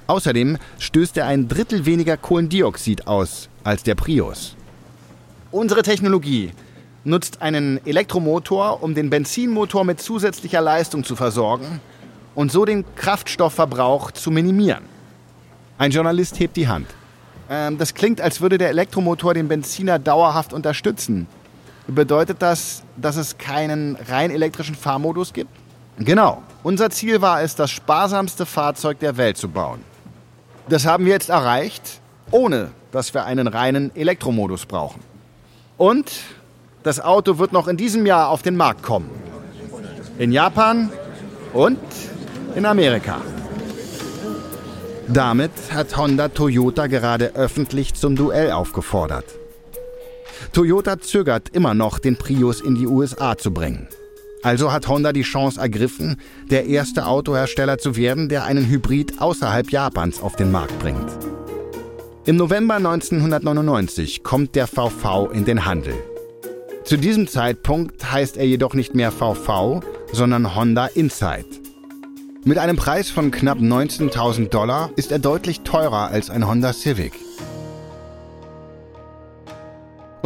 Außerdem 0.07 0.59
stößt 0.79 1.17
er 1.17 1.27
ein 1.27 1.49
Drittel 1.49 1.85
weniger 1.85 2.17
Kohlendioxid 2.17 3.09
aus 3.09 3.49
als 3.65 3.83
der 3.83 3.97
Prius. 3.97 4.55
Unsere 5.51 5.83
Technologie 5.83 6.53
nutzt 7.03 7.43
einen 7.43 7.85
Elektromotor, 7.85 8.81
um 8.81 8.95
den 8.95 9.11
Benzinmotor 9.11 9.83
mit 9.83 10.01
zusätzlicher 10.01 10.61
Leistung 10.61 11.03
zu 11.03 11.17
versorgen 11.17 11.81
und 12.37 12.53
so 12.53 12.65
den 12.65 12.85
Kraftstoffverbrauch 12.95 14.13
zu 14.13 14.31
minimieren. 14.31 14.85
Ein 15.79 15.91
Journalist 15.91 16.39
hebt 16.39 16.57
die 16.57 16.69
Hand. 16.69 16.87
Ähm, 17.51 17.77
das 17.77 17.95
klingt, 17.95 18.21
als 18.21 18.41
würde 18.41 18.57
der 18.57 18.71
Elektromotor 18.71 19.35
den 19.35 19.49
Benziner 19.49 19.99
dauerhaft 19.99 20.53
unterstützen. 20.53 21.27
Bedeutet 21.89 22.43
das, 22.43 22.83
dass 22.97 23.17
es 23.17 23.39
keinen 23.39 23.97
rein 24.09 24.31
elektrischen 24.31 24.75
Fahrmodus 24.75 25.33
gibt? 25.33 25.51
Genau. 25.99 26.43
Unser 26.63 26.91
Ziel 26.91 27.23
war 27.23 27.43
es, 27.43 27.55
das 27.55 27.71
sparsamste 27.71 28.45
Fahrzeug 28.45 28.99
der 28.99 29.17
Welt 29.17 29.37
zu 29.37 29.49
bauen. 29.49 29.81
Das 30.69 30.85
haben 30.85 31.05
wir 31.05 31.13
jetzt 31.13 31.29
erreicht, 31.29 32.01
ohne 32.33 32.71
dass 32.91 33.15
wir 33.15 33.25
einen 33.25 33.47
reinen 33.47 33.95
Elektromodus 33.95 34.67
brauchen. 34.67 35.01
Und 35.77 36.11
das 36.83 37.01
Auto 37.01 37.39
wird 37.39 37.53
noch 37.53 37.69
in 37.69 37.77
diesem 37.77 38.05
Jahr 38.05 38.31
auf 38.31 38.43
den 38.43 38.57
Markt 38.57 38.83
kommen. 38.83 39.11
In 40.19 40.33
Japan 40.33 40.91
und 41.53 41.79
in 42.57 42.67
Amerika. 42.67 43.21
Damit 45.07 45.53
hat 45.73 45.97
Honda 45.97 46.29
Toyota 46.29 46.89
gerade 46.89 47.37
öffentlich 47.37 47.95
zum 47.95 48.17
Duell 48.17 48.51
aufgefordert. 48.51 49.27
Toyota 50.53 50.99
zögert 51.01 51.51
immer 51.55 51.75
noch, 51.75 51.99
den 51.99 52.17
Prius 52.17 52.61
in 52.61 52.75
die 52.75 52.87
USA 52.87 53.37
zu 53.37 53.53
bringen. 53.53 53.89
Also 54.43 54.73
hat 54.73 54.87
Honda 54.89 55.13
die 55.13 55.23
Chance 55.23 55.61
ergriffen, 55.61 56.21
der 56.51 56.67
erste 56.67 57.07
Autohersteller 57.07 57.79
zu 57.79 57.97
werden, 57.97 58.29
der 58.29 58.45
einen 58.45 58.69
Hybrid 58.69 59.21
außerhalb 59.21 59.71
Japans 59.71 60.21
auf 60.21 60.37
den 60.37 60.53
Markt 60.53 60.79
bringt. 60.79 61.11
Im 62.27 62.37
November 62.37 62.75
1999 62.77 64.23
kommt 64.23 64.55
der 64.55 64.67
VV 64.67 65.31
in 65.33 65.45
den 65.45 65.65
Handel. 65.65 65.95
Zu 66.85 66.97
diesem 66.97 67.27
Zeitpunkt 67.27 68.13
heißt 68.13 68.37
er 68.37 68.47
jedoch 68.47 68.75
nicht 68.75 68.95
mehr 68.95 69.11
VV, 69.11 69.81
sondern 70.13 70.55
Honda 70.55 70.87
Insight. 70.87 71.47
Mit 72.45 72.59
einem 72.59 72.77
Preis 72.77 73.11
von 73.11 73.33
knapp 73.33 73.59
19.000 73.59 74.51
Dollar 74.51 74.91
ist 74.95 75.11
er 75.11 75.19
deutlich 75.19 75.63
teurer 75.63 76.09
als 76.09 76.31
ein 76.31 76.47
Honda 76.47 76.73
Civic. 76.73 77.13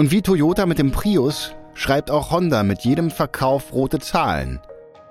Und 0.00 0.12
wie 0.12 0.22
Toyota 0.22 0.64
mit 0.64 0.78
dem 0.78 0.92
Prius 0.92 1.52
schreibt 1.74 2.10
auch 2.10 2.30
Honda 2.30 2.62
mit 2.62 2.80
jedem 2.86 3.10
Verkauf 3.10 3.74
rote 3.74 3.98
Zahlen. 3.98 4.58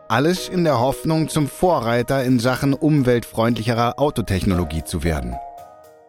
Alles 0.08 0.50
in 0.50 0.64
der 0.64 0.80
Hoffnung, 0.80 1.30
zum 1.30 1.48
Vorreiter 1.48 2.24
in 2.24 2.40
Sachen 2.40 2.74
umweltfreundlicherer 2.74 4.00
Autotechnologie 4.00 4.84
zu 4.84 5.04
werden. 5.04 5.36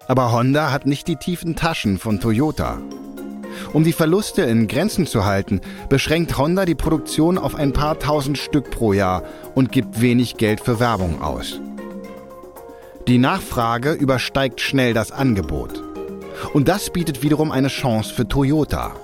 Aber 0.09 0.33
Honda 0.33 0.73
hat 0.73 0.87
nicht 0.87 1.09
die 1.09 1.17
tiefen 1.17 1.57
Taschen 1.57 1.99
von 1.99 2.21
Toyota. 2.21 2.79
Um 3.75 3.85
die 3.85 3.93
Verluste 3.93 4.45
in 4.45 4.67
Grenzen 4.67 5.07
zu 5.07 5.27
halten, 5.27 5.61
beschränkt 5.91 6.39
Honda 6.39 6.65
die 6.65 6.75
Produktion 6.75 7.37
auf 7.37 7.57
ein 7.57 7.75
paar 7.75 7.99
tausend 7.99 8.39
Stück 8.39 8.71
pro 8.71 8.95
Jahr 8.95 9.25
und 9.55 9.73
gibt 9.73 10.01
wenig 10.01 10.39
Geld 10.39 10.63
für 10.63 10.81
Werbung 10.81 11.21
aus. 11.21 11.61
Die 13.07 13.19
Nachfrage 13.19 13.93
übersteigt 13.93 14.63
schnell 14.63 14.95
das 14.95 15.13
Angebot. 15.13 15.90
Und 16.53 16.69
das 16.69 16.91
bietet 16.91 17.23
wiederum 17.23 17.53
eine 17.53 17.69
Chance 17.69 18.13
für 18.13 18.27
Toyota. 18.27 18.95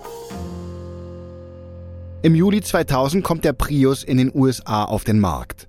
Im 2.23 2.35
Juli 2.35 2.61
2000 2.61 3.23
kommt 3.23 3.45
der 3.45 3.53
Prius 3.53 4.03
in 4.03 4.17
den 4.17 4.33
USA 4.35 4.85
auf 4.85 5.05
den 5.05 5.21
Markt. 5.21 5.69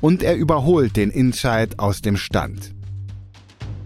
Und 0.00 0.22
er 0.22 0.36
überholt 0.36 0.96
den 0.96 1.10
Insight 1.10 1.78
aus 1.78 2.00
dem 2.00 2.16
Stand. 2.16 2.74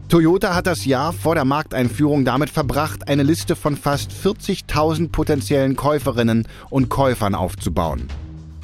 Toyota 0.09 0.55
hat 0.55 0.67
das 0.67 0.85
Jahr 0.85 1.13
vor 1.13 1.37
der 1.37 1.45
Markteinführung 1.45 2.25
damit 2.25 2.51
verbracht, 2.51 3.07
eine 3.07 3.23
Liste 3.23 3.55
von 3.55 3.77
fast 3.77 4.11
40.000 4.11 5.11
potenziellen 5.11 5.77
Käuferinnen 5.77 6.49
und 6.69 6.89
Käufern 6.89 7.35
aufzubauen. 7.35 8.09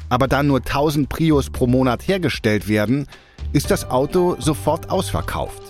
Aber 0.09 0.27
da 0.27 0.43
nur 0.43 0.59
1000 0.59 1.09
Prius 1.09 1.49
pro 1.49 1.67
Monat 1.67 2.07
hergestellt 2.07 2.67
werden, 2.67 3.07
ist 3.53 3.71
das 3.71 3.89
Auto 3.89 4.35
sofort 4.39 4.89
ausverkauft. 4.89 5.61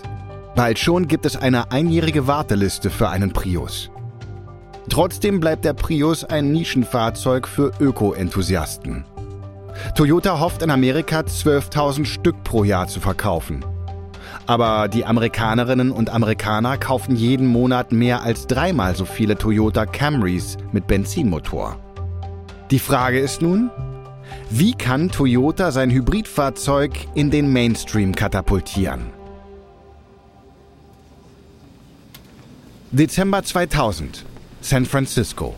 Bald 0.58 0.80
schon 0.80 1.06
gibt 1.06 1.24
es 1.24 1.36
eine 1.36 1.70
einjährige 1.70 2.26
Warteliste 2.26 2.90
für 2.90 3.08
einen 3.08 3.32
Prius. 3.32 3.92
Trotzdem 4.90 5.38
bleibt 5.38 5.64
der 5.64 5.72
Prius 5.72 6.24
ein 6.24 6.50
Nischenfahrzeug 6.50 7.46
für 7.46 7.70
Öko-Enthusiasten. 7.78 9.04
Toyota 9.94 10.40
hofft 10.40 10.62
in 10.62 10.72
Amerika 10.72 11.20
12.000 11.20 12.06
Stück 12.06 12.42
pro 12.42 12.64
Jahr 12.64 12.88
zu 12.88 12.98
verkaufen. 12.98 13.64
Aber 14.46 14.88
die 14.88 15.04
Amerikanerinnen 15.04 15.92
und 15.92 16.10
Amerikaner 16.10 16.76
kaufen 16.76 17.14
jeden 17.14 17.46
Monat 17.46 17.92
mehr 17.92 18.24
als 18.24 18.48
dreimal 18.48 18.96
so 18.96 19.04
viele 19.04 19.38
Toyota 19.38 19.86
Camrys 19.86 20.56
mit 20.72 20.88
Benzinmotor. 20.88 21.76
Die 22.72 22.80
Frage 22.80 23.20
ist 23.20 23.42
nun, 23.42 23.70
wie 24.50 24.72
kann 24.72 25.08
Toyota 25.08 25.70
sein 25.70 25.92
Hybridfahrzeug 25.92 26.94
in 27.14 27.30
den 27.30 27.52
Mainstream 27.52 28.12
katapultieren? 28.12 29.17
Dezember 32.90 33.42
2000, 33.42 34.24
San 34.62 34.86
Francisco. 34.86 35.54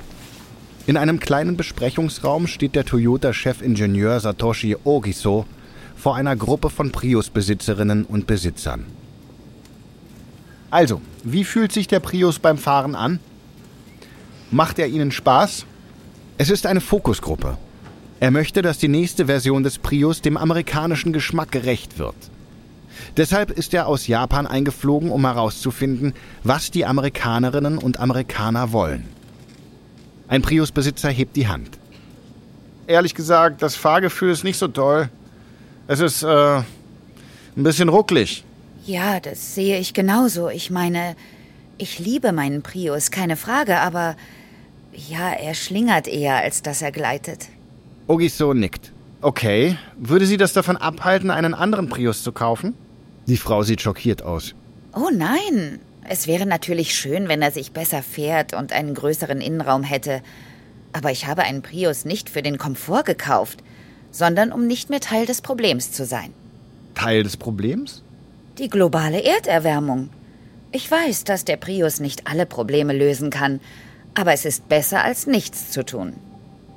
In 0.88 0.96
einem 0.96 1.20
kleinen 1.20 1.56
Besprechungsraum 1.56 2.48
steht 2.48 2.74
der 2.74 2.84
Toyota-Chefingenieur 2.84 4.18
Satoshi 4.18 4.76
Ogiso 4.82 5.46
vor 5.94 6.16
einer 6.16 6.34
Gruppe 6.34 6.70
von 6.70 6.90
Prius-Besitzerinnen 6.90 8.04
und 8.04 8.26
Besitzern. 8.26 8.84
Also, 10.72 11.00
wie 11.22 11.44
fühlt 11.44 11.70
sich 11.70 11.86
der 11.86 12.00
Prius 12.00 12.40
beim 12.40 12.58
Fahren 12.58 12.96
an? 12.96 13.20
Macht 14.50 14.80
er 14.80 14.88
Ihnen 14.88 15.12
Spaß? 15.12 15.66
Es 16.36 16.50
ist 16.50 16.66
eine 16.66 16.80
Fokusgruppe. 16.80 17.58
Er 18.18 18.32
möchte, 18.32 18.60
dass 18.60 18.78
die 18.78 18.88
nächste 18.88 19.26
Version 19.26 19.62
des 19.62 19.78
Prius 19.78 20.20
dem 20.20 20.36
amerikanischen 20.36 21.12
Geschmack 21.12 21.52
gerecht 21.52 21.96
wird. 21.96 22.16
Deshalb 23.16 23.50
ist 23.50 23.74
er 23.74 23.86
aus 23.86 24.06
Japan 24.06 24.46
eingeflogen, 24.46 25.10
um 25.10 25.24
herauszufinden, 25.24 26.14
was 26.42 26.70
die 26.70 26.84
Amerikanerinnen 26.84 27.78
und 27.78 28.00
Amerikaner 28.00 28.72
wollen. 28.72 29.08
Ein 30.28 30.42
Prius-Besitzer 30.42 31.10
hebt 31.10 31.36
die 31.36 31.48
Hand. 31.48 31.78
Ehrlich 32.86 33.14
gesagt, 33.14 33.62
das 33.62 33.76
Fahrgefühl 33.76 34.30
ist 34.30 34.44
nicht 34.44 34.58
so 34.58 34.68
toll. 34.68 35.08
Es 35.86 36.00
ist 36.00 36.22
äh, 36.22 36.58
ein 36.58 36.64
bisschen 37.56 37.88
rucklig. 37.88 38.44
Ja, 38.86 39.20
das 39.20 39.54
sehe 39.54 39.78
ich 39.78 39.92
genauso. 39.92 40.48
Ich 40.48 40.70
meine, 40.70 41.16
ich 41.78 41.98
liebe 41.98 42.32
meinen 42.32 42.62
Prius, 42.62 43.10
keine 43.10 43.36
Frage, 43.36 43.78
aber 43.80 44.16
ja, 44.92 45.30
er 45.30 45.54
schlingert 45.54 46.08
eher, 46.08 46.36
als 46.36 46.62
dass 46.62 46.82
er 46.82 46.92
gleitet. 46.92 47.48
Ogiso 48.06 48.54
nickt. 48.54 48.92
Okay, 49.22 49.76
würde 49.98 50.24
sie 50.24 50.38
das 50.38 50.54
davon 50.54 50.78
abhalten, 50.78 51.30
einen 51.30 51.52
anderen 51.52 51.88
Prius 51.90 52.22
zu 52.22 52.32
kaufen? 52.32 52.74
Die 53.26 53.36
Frau 53.36 53.62
sieht 53.62 53.82
schockiert 53.82 54.22
aus. 54.22 54.54
Oh 54.94 55.10
nein, 55.12 55.78
es 56.08 56.26
wäre 56.26 56.46
natürlich 56.46 56.94
schön, 56.94 57.28
wenn 57.28 57.42
er 57.42 57.50
sich 57.50 57.72
besser 57.72 58.02
fährt 58.02 58.54
und 58.54 58.72
einen 58.72 58.94
größeren 58.94 59.42
Innenraum 59.42 59.82
hätte. 59.82 60.22
Aber 60.92 61.10
ich 61.10 61.26
habe 61.26 61.42
einen 61.42 61.60
Prius 61.60 62.06
nicht 62.06 62.30
für 62.30 62.42
den 62.42 62.56
Komfort 62.56 63.04
gekauft, 63.04 63.62
sondern 64.10 64.52
um 64.52 64.66
nicht 64.66 64.88
mehr 64.88 65.00
Teil 65.00 65.26
des 65.26 65.42
Problems 65.42 65.92
zu 65.92 66.04
sein. 66.06 66.32
Teil 66.94 67.22
des 67.22 67.36
Problems? 67.36 68.02
Die 68.58 68.70
globale 68.70 69.22
Erderwärmung. 69.22 70.08
Ich 70.72 70.90
weiß, 70.90 71.24
dass 71.24 71.44
der 71.44 71.56
Prius 71.56 72.00
nicht 72.00 72.26
alle 72.26 72.46
Probleme 72.46 72.92
lösen 72.92 73.30
kann, 73.30 73.60
aber 74.14 74.32
es 74.32 74.44
ist 74.44 74.68
besser 74.68 75.04
als 75.04 75.26
nichts 75.26 75.70
zu 75.70 75.84
tun. 75.84 76.14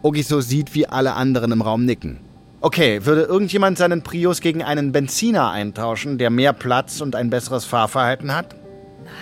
Ogiso 0.01 0.41
sieht, 0.41 0.75
wie 0.75 0.88
alle 0.88 1.13
anderen 1.13 1.53
im 1.53 1.62
Raum 1.62 1.85
nicken. 1.85 2.19
Okay, 2.65 3.05
würde 3.05 3.24
irgendjemand 3.24 3.77
seinen 3.77 4.03
Prius 4.03 4.39
gegen 4.39 4.63
einen 4.63 4.93
Benziner 4.93 5.51
eintauschen, 5.51 6.17
der 6.17 6.29
mehr 6.29 6.53
Platz 6.53 7.01
und 7.01 7.13
ein 7.13 7.29
besseres 7.29 7.65
Fahrverhalten 7.65 8.34
hat? 8.34 8.55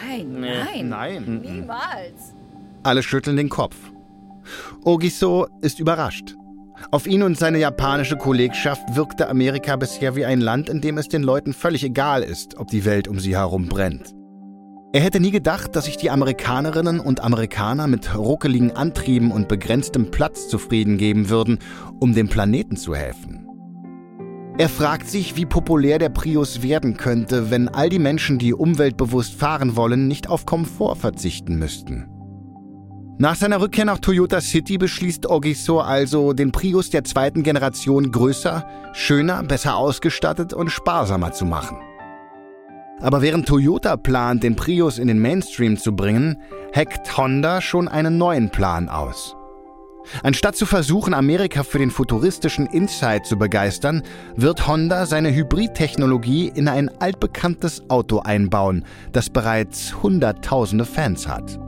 Nein, 0.08 0.40
nein. 0.40 0.90
Nein. 0.90 1.42
Niemals. 1.42 2.36
Alle 2.84 3.02
schütteln 3.02 3.38
den 3.38 3.50
Kopf. 3.50 3.76
Ogiso 4.84 5.48
ist 5.62 5.80
überrascht. 5.80 6.36
Auf 6.92 7.08
ihn 7.08 7.24
und 7.24 7.36
seine 7.36 7.58
japanische 7.58 8.16
Kollegschaft 8.16 8.96
wirkte 8.96 9.28
Amerika 9.28 9.76
bisher 9.76 10.16
wie 10.16 10.26
ein 10.26 10.40
Land, 10.40 10.70
in 10.70 10.80
dem 10.80 11.00
es 11.00 11.08
den 11.08 11.24
Leuten 11.24 11.54
völlig 11.54 11.84
egal 11.84 12.22
ist, 12.22 12.60
ob 12.60 12.68
die 12.68 12.86
Welt 12.86 13.08
um 13.08 13.20
sie 13.20 13.36
herum 13.36 13.68
brennt. 13.68 14.14
Er 14.94 15.00
hätte 15.00 15.22
nie 15.22 15.32
gedacht, 15.32 15.76
dass 15.76 15.86
sich 15.86 15.96
die 15.96 16.10
Amerikanerinnen 16.10 17.00
und 17.00 17.22
Amerikaner 17.22 17.88
mit 17.88 18.14
ruckeligen 18.14 18.76
Antrieben 18.76 19.32
und 19.32 19.48
begrenztem 19.48 20.12
Platz 20.12 20.50
zufrieden 20.50 20.98
geben 20.98 21.30
würden, 21.30 21.60
um 22.00 22.14
dem 22.14 22.28
Planeten 22.28 22.76
zu 22.76 22.94
helfen. 22.94 23.48
Er 24.58 24.68
fragt 24.68 25.08
sich, 25.10 25.38
wie 25.38 25.46
populär 25.46 25.98
der 25.98 26.10
Prius 26.10 26.62
werden 26.62 26.98
könnte, 26.98 27.50
wenn 27.50 27.70
all 27.70 27.88
die 27.88 28.00
Menschen, 28.00 28.38
die 28.38 28.54
umweltbewusst 28.54 29.34
fahren 29.34 29.78
wollen, 29.78 30.10
nicht 30.10 30.30
auf 30.30 30.46
Komfort 30.46 30.98
verzichten 30.98 31.58
müssten. 31.58 32.08
Nach 33.18 33.36
seiner 33.36 33.62
Rückkehr 33.62 33.86
nach 33.86 34.00
Toyota 34.00 34.42
City 34.42 34.78
beschließt 34.78 35.30
Ogiso 35.30 35.80
also, 35.80 36.34
den 36.34 36.52
Prius 36.52 36.90
der 36.90 37.06
zweiten 37.06 37.44
Generation 37.44 38.12
größer, 38.12 38.68
schöner, 38.92 39.42
besser 39.44 39.78
ausgestattet 39.78 40.54
und 40.54 40.70
sparsamer 40.70 41.32
zu 41.32 41.46
machen. 41.46 41.78
Aber 43.02 43.22
während 43.22 43.48
Toyota 43.48 43.98
plant, 43.98 44.44
den 44.44 44.56
Prius 44.56 45.00
in 45.00 45.08
den 45.08 45.20
Mainstream 45.20 45.78
zu 45.78 45.96
bringen, 45.96 46.38
hackt 46.76 47.18
Honda 47.18 47.62
schon 47.62 47.88
einen 47.88 48.18
neuen 48.18 48.50
Plan 48.52 48.90
aus. 48.90 49.36
Anstatt 50.24 50.56
zu 50.56 50.66
versuchen, 50.66 51.14
Amerika 51.14 51.64
für 51.64 51.80
den 51.80 51.92
futuristischen 51.92 52.66
Insight 52.68 53.26
zu 53.26 53.38
begeistern, 53.38 54.04
wird 54.36 54.68
Honda 54.68 55.06
seine 55.06 55.34
Hybridtechnologie 55.34 56.52
in 56.54 56.68
ein 56.68 56.90
altbekanntes 57.00 57.90
Auto 57.90 58.20
einbauen, 58.20 58.86
das 59.12 59.30
bereits 59.30 60.02
Hunderttausende 60.02 60.86
Fans 60.86 61.28
hat. 61.28 61.60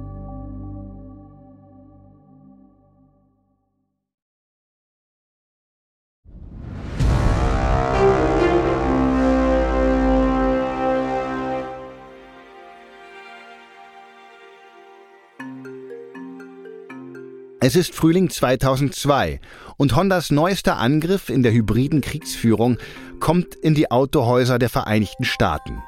Es 17.66 17.78
ist 17.78 17.96
Frühling 17.96 18.30
2002 18.30 19.40
und 19.78 19.96
Hondas 19.96 20.32
neuester 20.32 20.80
Angriff 20.80 21.30
in 21.30 21.44
der 21.44 21.54
hybriden 21.54 22.02
Kriegsführung 22.02 22.78
kommt 23.22 23.56
in 23.56 23.74
die 23.74 23.90
Autohäuser 23.90 24.60
der 24.60 24.70
Vereinigten 24.70 25.24
Staaten. 25.24 25.82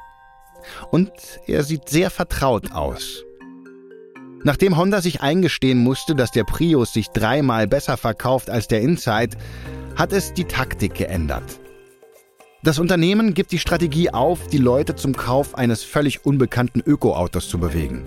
Und 0.90 1.10
er 1.46 1.64
sieht 1.64 1.90
sehr 1.90 2.08
vertraut 2.08 2.72
aus. 2.72 3.24
Nachdem 4.42 4.78
Honda 4.78 5.02
sich 5.02 5.20
eingestehen 5.20 5.76
musste, 5.76 6.14
dass 6.14 6.30
der 6.30 6.44
Prius 6.44 6.94
sich 6.94 7.08
dreimal 7.08 7.66
besser 7.66 7.98
verkauft 7.98 8.48
als 8.48 8.68
der 8.68 8.80
Insight, 8.80 9.36
hat 9.96 10.14
es 10.14 10.32
die 10.32 10.44
Taktik 10.44 10.94
geändert. 10.94 11.60
Das 12.62 12.78
Unternehmen 12.78 13.34
gibt 13.34 13.52
die 13.52 13.58
Strategie 13.58 14.08
auf, 14.08 14.46
die 14.46 14.56
Leute 14.56 14.96
zum 14.96 15.14
Kauf 15.14 15.54
eines 15.54 15.82
völlig 15.82 16.24
unbekannten 16.24 16.80
Ökoautos 16.80 17.50
zu 17.50 17.58
bewegen. 17.58 18.06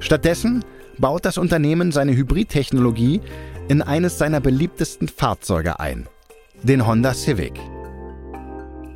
Stattdessen 0.00 0.64
baut 0.98 1.24
das 1.24 1.38
Unternehmen 1.38 1.92
seine 1.92 2.14
Hybridtechnologie 2.14 3.20
in 3.68 3.82
eines 3.82 4.18
seiner 4.18 4.40
beliebtesten 4.40 5.08
Fahrzeuge 5.08 5.80
ein, 5.80 6.06
den 6.62 6.86
Honda 6.86 7.14
Civic. 7.14 7.58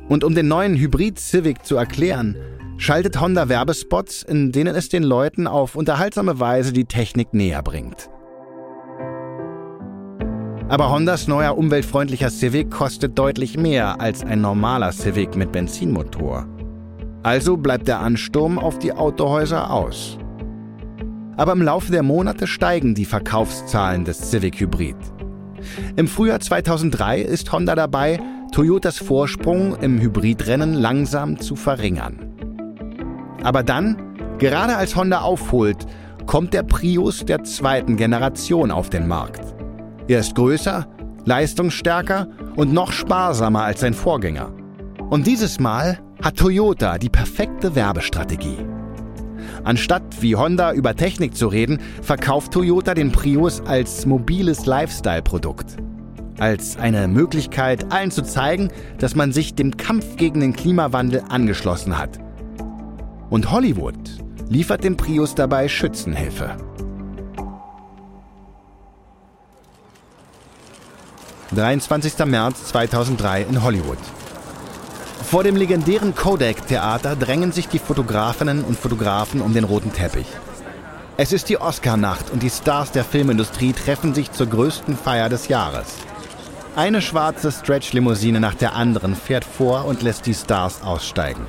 Und 0.09 0.23
um 0.23 0.35
den 0.35 0.47
neuen 0.47 0.75
Hybrid 0.75 1.19
Civic 1.19 1.65
zu 1.65 1.75
erklären, 1.75 2.35
schaltet 2.77 3.19
Honda 3.19 3.49
Werbespots, 3.49 4.23
in 4.23 4.51
denen 4.51 4.75
es 4.75 4.89
den 4.89 5.03
Leuten 5.03 5.47
auf 5.47 5.75
unterhaltsame 5.75 6.39
Weise 6.39 6.73
die 6.73 6.85
Technik 6.85 7.33
näher 7.33 7.61
bringt. 7.63 8.09
Aber 10.69 10.89
Hondas 10.89 11.27
neuer 11.27 11.57
umweltfreundlicher 11.57 12.29
Civic 12.29 12.71
kostet 12.71 13.17
deutlich 13.19 13.57
mehr 13.57 14.01
als 14.01 14.23
ein 14.23 14.41
normaler 14.41 14.91
Civic 14.91 15.35
mit 15.35 15.51
Benzinmotor. 15.51 16.47
Also 17.21 17.57
bleibt 17.57 17.87
der 17.87 17.99
Ansturm 17.99 18.57
auf 18.57 18.79
die 18.79 18.91
Autohäuser 18.91 19.71
aus. 19.71 20.17
Aber 21.37 21.53
im 21.53 21.61
Laufe 21.61 21.91
der 21.91 22.03
Monate 22.03 22.47
steigen 22.47 22.95
die 22.95 23.05
Verkaufszahlen 23.05 24.05
des 24.05 24.29
Civic 24.29 24.59
Hybrid. 24.59 24.95
Im 25.95 26.07
Frühjahr 26.07 26.39
2003 26.39 27.21
ist 27.21 27.51
Honda 27.51 27.75
dabei, 27.75 28.19
Toyotas 28.51 28.99
Vorsprung 28.99 29.75
im 29.77 29.99
Hybridrennen 29.99 30.73
langsam 30.73 31.39
zu 31.39 31.55
verringern. 31.55 32.19
Aber 33.43 33.63
dann, 33.63 33.97
gerade 34.37 34.75
als 34.75 34.95
Honda 34.95 35.21
aufholt, 35.21 35.87
kommt 36.25 36.53
der 36.53 36.63
Prius 36.63 37.25
der 37.25 37.43
zweiten 37.43 37.97
Generation 37.97 38.71
auf 38.71 38.89
den 38.89 39.07
Markt. 39.07 39.41
Er 40.07 40.19
ist 40.19 40.35
größer, 40.35 40.87
leistungsstärker 41.25 42.27
und 42.55 42.73
noch 42.73 42.91
sparsamer 42.91 43.63
als 43.63 43.81
sein 43.81 43.93
Vorgänger. 43.93 44.53
Und 45.09 45.27
dieses 45.27 45.59
Mal 45.59 45.99
hat 46.21 46.37
Toyota 46.37 46.97
die 46.97 47.09
perfekte 47.09 47.75
Werbestrategie. 47.75 48.57
Anstatt 49.63 50.21
wie 50.21 50.35
Honda 50.35 50.73
über 50.73 50.95
Technik 50.95 51.35
zu 51.35 51.47
reden, 51.47 51.79
verkauft 52.01 52.53
Toyota 52.53 52.93
den 52.93 53.11
Prius 53.11 53.61
als 53.61 54.05
mobiles 54.05 54.65
Lifestyle-Produkt. 54.65 55.77
Als 56.39 56.77
eine 56.77 57.07
Möglichkeit, 57.07 57.91
allen 57.91 58.11
zu 58.11 58.23
zeigen, 58.23 58.69
dass 58.97 59.15
man 59.15 59.31
sich 59.31 59.53
dem 59.55 59.77
Kampf 59.77 60.17
gegen 60.17 60.39
den 60.39 60.53
Klimawandel 60.53 61.23
angeschlossen 61.29 61.97
hat. 61.97 62.19
Und 63.29 63.51
Hollywood 63.51 63.95
liefert 64.49 64.83
dem 64.83 64.97
Prius 64.97 65.35
dabei 65.35 65.67
Schützenhilfe. 65.67 66.57
»23. 71.55 72.25
März 72.25 72.65
2003 72.65 73.43
in 73.43 73.63
Hollywood. 73.63 73.99
Vor 75.23 75.43
dem 75.43 75.55
legendären 75.55 76.13
Kodak-Theater 76.13 77.15
drängen 77.15 77.51
sich 77.51 77.67
die 77.67 77.79
Fotografinnen 77.79 78.63
und 78.63 78.77
Fotografen 78.77 79.41
um 79.41 79.53
den 79.53 79.63
roten 79.63 79.91
Teppich. 79.91 80.27
Es 81.17 81.31
ist 81.31 81.49
die 81.49 81.59
Oscar-Nacht 81.59 82.31
und 82.31 82.43
die 82.43 82.49
Stars 82.49 82.91
der 82.91 83.03
Filmindustrie 83.03 83.73
treffen 83.73 84.13
sich 84.13 84.31
zur 84.31 84.47
größten 84.47 84.95
Feier 84.95 85.29
des 85.29 85.47
Jahres. 85.47 85.95
Eine 86.75 87.01
schwarze 87.01 87.51
Stretch-Limousine 87.51 88.39
nach 88.39 88.55
der 88.55 88.75
anderen 88.75 89.15
fährt 89.15 89.45
vor 89.45 89.85
und 89.85 90.01
lässt 90.01 90.25
die 90.25 90.33
Stars 90.33 90.83
aussteigen. 90.83 91.45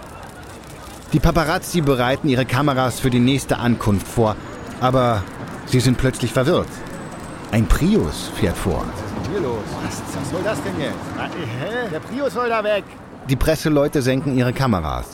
Die 1.13 1.21
Paparazzi 1.21 1.81
bereiten 1.81 2.29
ihre 2.29 2.47
Kameras 2.47 3.01
für 3.01 3.11
die 3.11 3.21
nächste 3.21 3.59
Ankunft 3.59 4.07
vor, 4.07 4.37
aber 4.81 5.23
sie 5.67 5.81
sind 5.81 5.99
plötzlich 5.99 6.33
verwirrt. 6.33 6.69
Ein 7.53 7.67
Prius 7.67 8.31
fährt 8.35 8.57
vor. 8.57 8.85
Was 8.87 9.23
ist 9.23 9.31
hier 9.31 9.41
los? 9.41 9.65
Was 9.83 10.31
soll 10.31 10.43
das 10.43 10.63
denn 10.63 10.81
jetzt? 10.81 11.93
Der 11.93 12.01
Prius 12.01 12.33
soll 12.35 12.49
da 12.49 12.65
weg. 12.65 12.85
Die 13.31 13.37
Presseleute 13.37 14.03
senken 14.03 14.37
ihre 14.37 14.53
Kameras. 14.53 15.07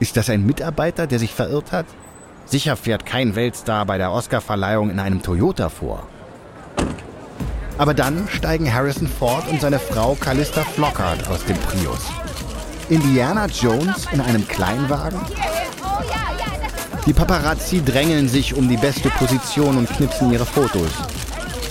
Ist 0.00 0.16
das 0.16 0.30
ein 0.30 0.46
Mitarbeiter, 0.46 1.06
der 1.06 1.18
sich 1.18 1.34
verirrt 1.34 1.70
hat? 1.70 1.84
Sicher 2.46 2.74
fährt 2.74 3.04
kein 3.04 3.34
Weltstar 3.34 3.84
bei 3.84 3.98
der 3.98 4.12
Oscarverleihung 4.12 4.88
in 4.88 4.98
einem 4.98 5.20
Toyota 5.20 5.68
vor. 5.68 6.06
Aber 7.76 7.92
dann 7.92 8.26
steigen 8.28 8.72
Harrison 8.72 9.08
Ford 9.08 9.46
und 9.48 9.60
seine 9.60 9.78
Frau 9.78 10.16
Callista 10.18 10.62
Flockhart 10.62 11.28
aus 11.28 11.44
dem 11.44 11.58
Prius. 11.58 12.00
Indiana 12.88 13.46
Jones 13.46 14.06
in 14.12 14.22
einem 14.22 14.48
Kleinwagen? 14.48 15.20
Die 17.04 17.12
Paparazzi 17.12 17.84
drängeln 17.84 18.28
sich 18.28 18.54
um 18.54 18.70
die 18.70 18.78
beste 18.78 19.10
Position 19.10 19.76
und 19.76 19.90
knipsen 19.90 20.32
ihre 20.32 20.46
Fotos. 20.46 20.92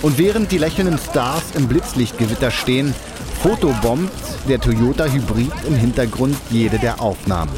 Und 0.02 0.18
während 0.18 0.52
die 0.52 0.58
lächelnden 0.58 0.98
Stars 0.98 1.42
im 1.54 1.66
Blitzlichtgewitter 1.66 2.52
stehen, 2.52 2.94
fotobombt 3.36 4.12
der 4.48 4.60
Toyota 4.60 5.04
Hybrid 5.04 5.52
im 5.66 5.74
Hintergrund 5.74 6.36
jede 6.50 6.78
der 6.78 7.00
Aufnahmen. 7.00 7.52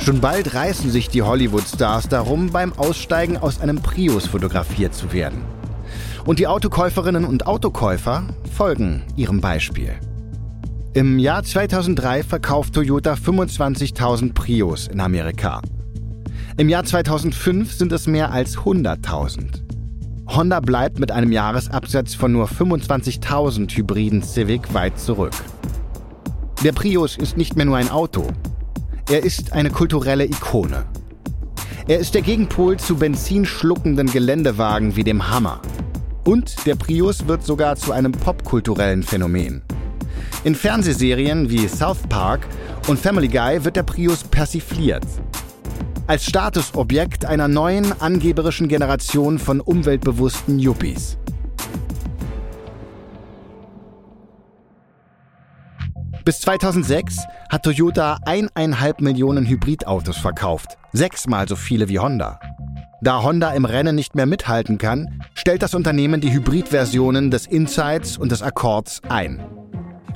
Schon 0.00 0.20
bald 0.20 0.54
reißen 0.54 0.90
sich 0.90 1.08
die 1.08 1.22
Hollywood-Stars 1.22 2.08
darum, 2.08 2.50
beim 2.50 2.72
Aussteigen 2.74 3.36
aus 3.36 3.60
einem 3.60 3.82
Prius 3.82 4.26
fotografiert 4.26 4.94
zu 4.94 5.12
werden. 5.12 5.42
Und 6.24 6.38
die 6.38 6.46
Autokäuferinnen 6.46 7.24
und 7.24 7.46
Autokäufer 7.46 8.24
folgen 8.56 9.02
ihrem 9.16 9.40
Beispiel. 9.40 9.94
Im 10.94 11.18
Jahr 11.18 11.42
2003 11.42 12.22
verkauft 12.22 12.74
Toyota 12.74 13.14
25.000 13.14 14.32
Prius 14.32 14.86
in 14.86 15.00
Amerika. 15.00 15.60
Im 16.56 16.68
Jahr 16.68 16.84
2005 16.84 17.72
sind 17.74 17.92
es 17.92 18.06
mehr 18.06 18.32
als 18.32 18.56
100.000. 18.56 19.65
Honda 20.28 20.60
bleibt 20.60 20.98
mit 20.98 21.12
einem 21.12 21.30
Jahresabsatz 21.30 22.14
von 22.14 22.32
nur 22.32 22.48
25.000 22.48 23.70
Hybriden 23.76 24.22
Civic 24.22 24.74
weit 24.74 24.98
zurück. 24.98 25.34
Der 26.64 26.72
Prius 26.72 27.16
ist 27.16 27.36
nicht 27.36 27.56
mehr 27.56 27.64
nur 27.64 27.76
ein 27.76 27.90
Auto. 27.90 28.26
Er 29.08 29.22
ist 29.22 29.52
eine 29.52 29.70
kulturelle 29.70 30.24
Ikone. 30.24 30.84
Er 31.86 31.98
ist 32.00 32.14
der 32.14 32.22
Gegenpol 32.22 32.76
zu 32.76 32.96
benzinschluckenden 32.96 34.10
Geländewagen 34.10 34.96
wie 34.96 35.04
dem 35.04 35.30
Hammer. 35.30 35.60
Und 36.24 36.66
der 36.66 36.74
Prius 36.74 37.28
wird 37.28 37.44
sogar 37.44 37.76
zu 37.76 37.92
einem 37.92 38.10
popkulturellen 38.10 39.04
Phänomen. 39.04 39.62
In 40.42 40.56
Fernsehserien 40.56 41.50
wie 41.50 41.68
South 41.68 42.02
Park 42.08 42.48
und 42.88 42.98
Family 42.98 43.28
Guy 43.28 43.64
wird 43.64 43.76
der 43.76 43.84
Prius 43.84 44.24
persifliert. 44.24 45.06
Als 46.08 46.24
Statusobjekt 46.24 47.24
einer 47.24 47.48
neuen 47.48 48.00
angeberischen 48.00 48.68
Generation 48.68 49.40
von 49.40 49.60
umweltbewussten 49.60 50.60
Yuppies. 50.60 51.18
Bis 56.24 56.40
2006 56.40 57.18
hat 57.50 57.64
Toyota 57.64 58.18
eineinhalb 58.24 59.00
Millionen 59.00 59.46
Hybridautos 59.46 60.16
verkauft, 60.16 60.78
sechsmal 60.92 61.48
so 61.48 61.56
viele 61.56 61.88
wie 61.88 61.98
Honda. 61.98 62.38
Da 63.02 63.24
Honda 63.24 63.50
im 63.50 63.64
Rennen 63.64 63.96
nicht 63.96 64.14
mehr 64.14 64.26
mithalten 64.26 64.78
kann, 64.78 65.22
stellt 65.34 65.62
das 65.62 65.74
Unternehmen 65.74 66.20
die 66.20 66.32
Hybridversionen 66.32 67.32
des 67.32 67.46
Insights 67.46 68.16
und 68.16 68.30
des 68.30 68.42
Accords 68.42 69.02
ein. 69.08 69.44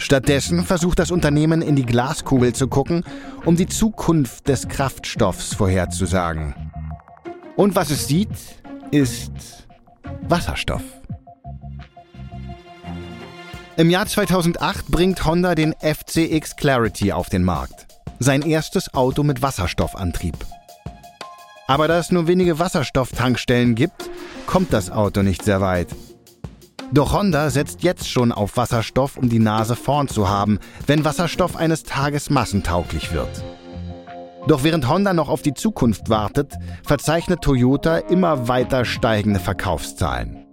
Stattdessen 0.00 0.64
versucht 0.64 0.98
das 0.98 1.10
Unternehmen 1.10 1.60
in 1.60 1.76
die 1.76 1.84
Glaskugel 1.84 2.54
zu 2.54 2.68
gucken, 2.68 3.04
um 3.44 3.56
die 3.56 3.66
Zukunft 3.66 4.48
des 4.48 4.66
Kraftstoffs 4.66 5.54
vorherzusagen. 5.54 6.54
Und 7.54 7.76
was 7.76 7.90
es 7.90 8.08
sieht, 8.08 8.30
ist 8.90 9.68
Wasserstoff. 10.22 10.82
Im 13.76 13.90
Jahr 13.90 14.06
2008 14.06 14.88
bringt 14.88 15.24
Honda 15.26 15.54
den 15.54 15.74
FCX 15.74 16.56
Clarity 16.56 17.12
auf 17.12 17.28
den 17.28 17.44
Markt. 17.44 17.86
Sein 18.18 18.40
erstes 18.40 18.94
Auto 18.94 19.22
mit 19.22 19.42
Wasserstoffantrieb. 19.42 20.36
Aber 21.66 21.88
da 21.88 21.98
es 21.98 22.10
nur 22.10 22.26
wenige 22.26 22.58
Wasserstofftankstellen 22.58 23.74
gibt, 23.74 24.10
kommt 24.46 24.72
das 24.72 24.90
Auto 24.90 25.22
nicht 25.22 25.44
sehr 25.44 25.60
weit. 25.60 25.88
Doch 26.92 27.12
Honda 27.12 27.50
setzt 27.50 27.82
jetzt 27.82 28.10
schon 28.10 28.32
auf 28.32 28.56
Wasserstoff, 28.56 29.16
um 29.16 29.28
die 29.28 29.38
Nase 29.38 29.76
vorn 29.76 30.08
zu 30.08 30.28
haben, 30.28 30.58
wenn 30.86 31.04
Wasserstoff 31.04 31.54
eines 31.56 31.84
Tages 31.84 32.30
massentauglich 32.30 33.12
wird. 33.12 33.44
Doch 34.48 34.64
während 34.64 34.88
Honda 34.88 35.12
noch 35.12 35.28
auf 35.28 35.42
die 35.42 35.54
Zukunft 35.54 36.08
wartet, 36.08 36.54
verzeichnet 36.84 37.42
Toyota 37.42 37.98
immer 37.98 38.48
weiter 38.48 38.84
steigende 38.84 39.38
Verkaufszahlen. 39.38 40.46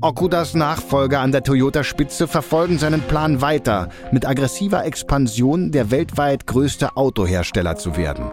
Okudas 0.00 0.54
Nachfolger 0.54 1.20
an 1.20 1.30
der 1.30 1.42
Toyota-Spitze 1.42 2.26
verfolgen 2.26 2.78
seinen 2.78 3.02
Plan 3.02 3.42
weiter, 3.42 3.90
mit 4.10 4.26
aggressiver 4.26 4.84
Expansion 4.86 5.70
der 5.72 5.90
weltweit 5.90 6.46
größte 6.46 6.96
Autohersteller 6.96 7.76
zu 7.76 7.96
werden. 7.96 8.32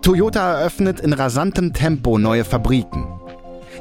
Toyota 0.00 0.58
eröffnet 0.58 1.00
in 1.00 1.12
rasantem 1.12 1.72
Tempo 1.72 2.18
neue 2.18 2.44
Fabriken. 2.44 3.15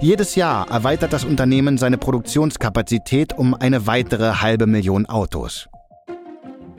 Jedes 0.02 0.36
Jahr 0.36 0.70
erweitert 0.70 1.14
das 1.14 1.24
Unternehmen 1.24 1.78
seine 1.78 1.98
Produktionskapazität 1.98 3.38
um 3.38 3.54
eine 3.54 3.88
weitere 3.88 4.34
halbe 4.42 4.68
Million 4.68 5.06
Autos. 5.06 5.70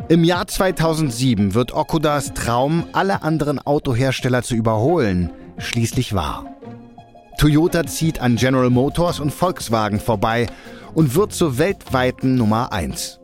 Im 0.08 0.22
Jahr 0.22 0.46
2007 0.46 1.54
wird 1.54 1.74
Okudas 1.74 2.34
Traum, 2.34 2.84
alle 2.92 3.22
anderen 3.22 3.58
Autohersteller 3.58 4.42
zu 4.42 4.54
überholen, 4.54 5.32
schließlich 5.58 6.14
wahr. 6.14 6.44
Toyota 7.38 7.84
zieht 7.86 8.20
an 8.20 8.36
General 8.36 8.70
Motors 8.70 9.18
und 9.18 9.32
Volkswagen 9.32 9.98
vorbei 9.98 10.46
und 10.94 11.14
wird 11.14 11.32
zur 11.32 11.58
weltweiten 11.58 12.36
Nummer 12.36 12.72
1. 12.72 13.18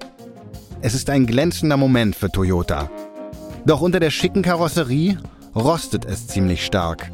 Es 0.80 0.94
ist 0.94 1.08
ein 1.10 1.26
glänzender 1.26 1.76
Moment 1.76 2.16
für 2.16 2.30
Toyota. 2.30 2.90
Doch 3.64 3.80
unter 3.80 4.00
der 4.00 4.10
schicken 4.10 4.42
Karosserie 4.42 5.18
rostet 5.54 6.04
es 6.04 6.26
ziemlich 6.26 6.66
stark. 6.66 7.11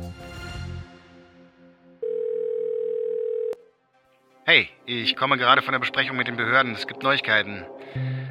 Hey, 4.48 4.70
ich 4.86 5.14
komme 5.14 5.36
gerade 5.36 5.60
von 5.60 5.72
der 5.72 5.78
Besprechung 5.78 6.16
mit 6.16 6.26
den 6.26 6.38
Behörden. 6.38 6.72
Es 6.72 6.86
gibt 6.86 7.02
Neuigkeiten. 7.02 7.66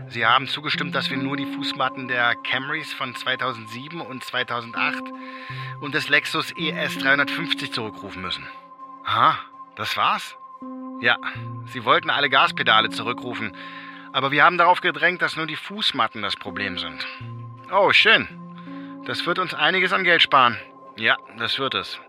Sie 0.08 0.26
haben 0.26 0.48
zugestimmt, 0.48 0.96
dass 0.96 1.12
wir 1.12 1.18
nur 1.18 1.38
die 1.38 1.46
Fußmatten 1.46 2.08
der 2.08 2.34
Camrys 2.34 2.92
von 2.92 3.14
2007 3.14 4.02
und 4.02 4.24
2008 4.24 5.04
und 5.80 5.94
des 5.94 6.10
Lexus 6.10 6.52
ES 6.58 6.98
350 6.98 7.72
zurückrufen 7.72 8.24
müssen. 8.24 8.48
Aha, 9.06 9.38
das 9.76 9.96
war's? 9.96 10.36
Ja, 11.02 11.20
sie 11.68 11.86
wollten 11.86 12.10
alle 12.10 12.32
Gaspedale 12.32 12.90
zurückrufen, 12.90 13.56
aber 14.12 14.32
wir 14.32 14.44
haben 14.44 14.58
darauf 14.58 14.82
gedrängt, 14.82 15.22
dass 15.22 15.36
nur 15.36 15.46
die 15.46 15.56
Fußmatten 15.56 16.24
das 16.24 16.36
Problem 16.36 16.80
sind. 16.80 17.06
Oh, 17.72 17.92
schön. 17.92 18.28
Das 19.06 19.28
wird 19.28 19.38
uns 19.38 19.54
einiges 19.54 19.94
an 19.94 20.04
Geld 20.04 20.24
sparen. 20.24 20.58
Ja, 20.96 21.18
das 21.38 21.60
wird 21.60 21.76
es. 21.76 22.00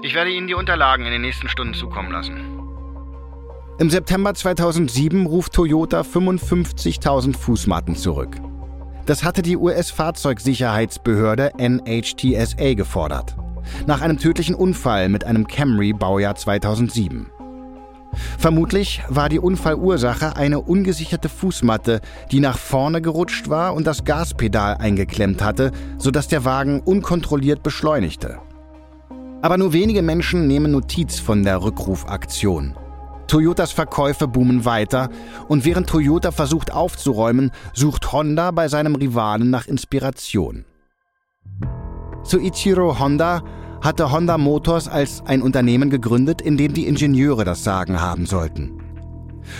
Ich 0.00 0.14
werde 0.14 0.30
Ihnen 0.30 0.46
die 0.46 0.54
Unterlagen 0.54 1.04
in 1.04 1.12
den 1.12 1.20
nächsten 1.20 1.50
Stunden 1.50 1.74
zukommen 1.74 2.10
lassen. 2.10 2.67
Im 3.80 3.90
September 3.90 4.34
2007 4.34 5.26
ruft 5.26 5.52
Toyota 5.52 6.00
55.000 6.00 7.36
Fußmatten 7.36 7.94
zurück. 7.94 8.34
Das 9.06 9.22
hatte 9.22 9.40
die 9.40 9.56
US-Fahrzeugsicherheitsbehörde 9.56 11.52
NHTSA 11.58 12.74
gefordert. 12.74 13.36
Nach 13.86 14.00
einem 14.00 14.18
tödlichen 14.18 14.56
Unfall 14.56 15.08
mit 15.08 15.22
einem 15.22 15.46
Camry 15.46 15.92
Baujahr 15.92 16.34
2007. 16.34 17.28
Vermutlich 18.36 19.00
war 19.08 19.28
die 19.28 19.38
Unfallursache 19.38 20.34
eine 20.34 20.60
ungesicherte 20.60 21.28
Fußmatte, 21.28 22.00
die 22.32 22.40
nach 22.40 22.58
vorne 22.58 23.00
gerutscht 23.00 23.48
war 23.48 23.74
und 23.74 23.86
das 23.86 24.02
Gaspedal 24.02 24.78
eingeklemmt 24.78 25.40
hatte, 25.40 25.70
sodass 25.98 26.26
der 26.26 26.44
Wagen 26.44 26.80
unkontrolliert 26.80 27.62
beschleunigte. 27.62 28.40
Aber 29.40 29.56
nur 29.56 29.72
wenige 29.72 30.02
Menschen 30.02 30.48
nehmen 30.48 30.72
Notiz 30.72 31.20
von 31.20 31.44
der 31.44 31.62
Rückrufaktion. 31.62 32.74
Toyotas 33.28 33.72
Verkäufe 33.72 34.26
boomen 34.26 34.64
weiter 34.64 35.10
und 35.46 35.64
während 35.64 35.88
Toyota 35.88 36.32
versucht 36.32 36.72
aufzuräumen, 36.72 37.52
sucht 37.74 38.12
Honda 38.12 38.50
bei 38.50 38.68
seinem 38.68 38.94
Rivalen 38.94 39.50
nach 39.50 39.66
Inspiration. 39.66 40.64
Soichiro 42.22 42.98
Honda 42.98 43.42
hatte 43.80 44.10
Honda 44.10 44.38
Motors 44.38 44.88
als 44.88 45.22
ein 45.24 45.42
Unternehmen 45.42 45.90
gegründet, 45.90 46.40
in 46.40 46.56
dem 46.56 46.74
die 46.74 46.86
Ingenieure 46.86 47.44
das 47.44 47.62
Sagen 47.62 48.00
haben 48.00 48.26
sollten. 48.26 48.82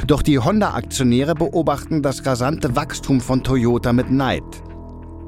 Doch 0.06 0.22
die 0.22 0.38
Honda-Aktionäre 0.38 1.34
beobachten 1.34 2.02
das 2.02 2.26
rasante 2.26 2.74
Wachstum 2.76 3.20
von 3.20 3.42
Toyota 3.42 3.92
mit 3.92 4.10
Neid. 4.10 4.42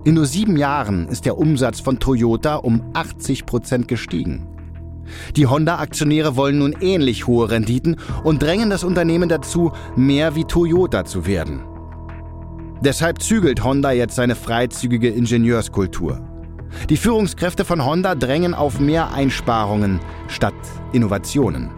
In 0.04 0.14
nur 0.14 0.26
sieben 0.26 0.56
Jahren 0.56 1.08
ist 1.08 1.24
der 1.26 1.38
Umsatz 1.38 1.80
von 1.80 1.98
Toyota 1.98 2.56
um 2.56 2.82
80 2.94 3.46
Prozent 3.46 3.88
gestiegen. 3.88 4.46
Die 5.36 5.46
Honda-Aktionäre 5.46 6.36
wollen 6.36 6.58
nun 6.58 6.76
ähnlich 6.80 7.26
hohe 7.26 7.50
Renditen 7.50 7.96
und 8.24 8.42
drängen 8.42 8.70
das 8.70 8.84
Unternehmen 8.84 9.28
dazu, 9.28 9.72
mehr 9.96 10.34
wie 10.34 10.44
Toyota 10.44 11.04
zu 11.04 11.26
werden. 11.26 11.62
Deshalb 12.82 13.20
zügelt 13.20 13.62
Honda 13.62 13.92
jetzt 13.92 14.16
seine 14.16 14.34
freizügige 14.34 15.08
Ingenieurskultur. 15.08 16.20
Die 16.88 16.96
Führungskräfte 16.96 17.64
von 17.64 17.84
Honda 17.84 18.14
drängen 18.14 18.54
auf 18.54 18.80
mehr 18.80 19.12
Einsparungen 19.12 20.00
statt 20.28 20.54
Innovationen. 20.92 21.70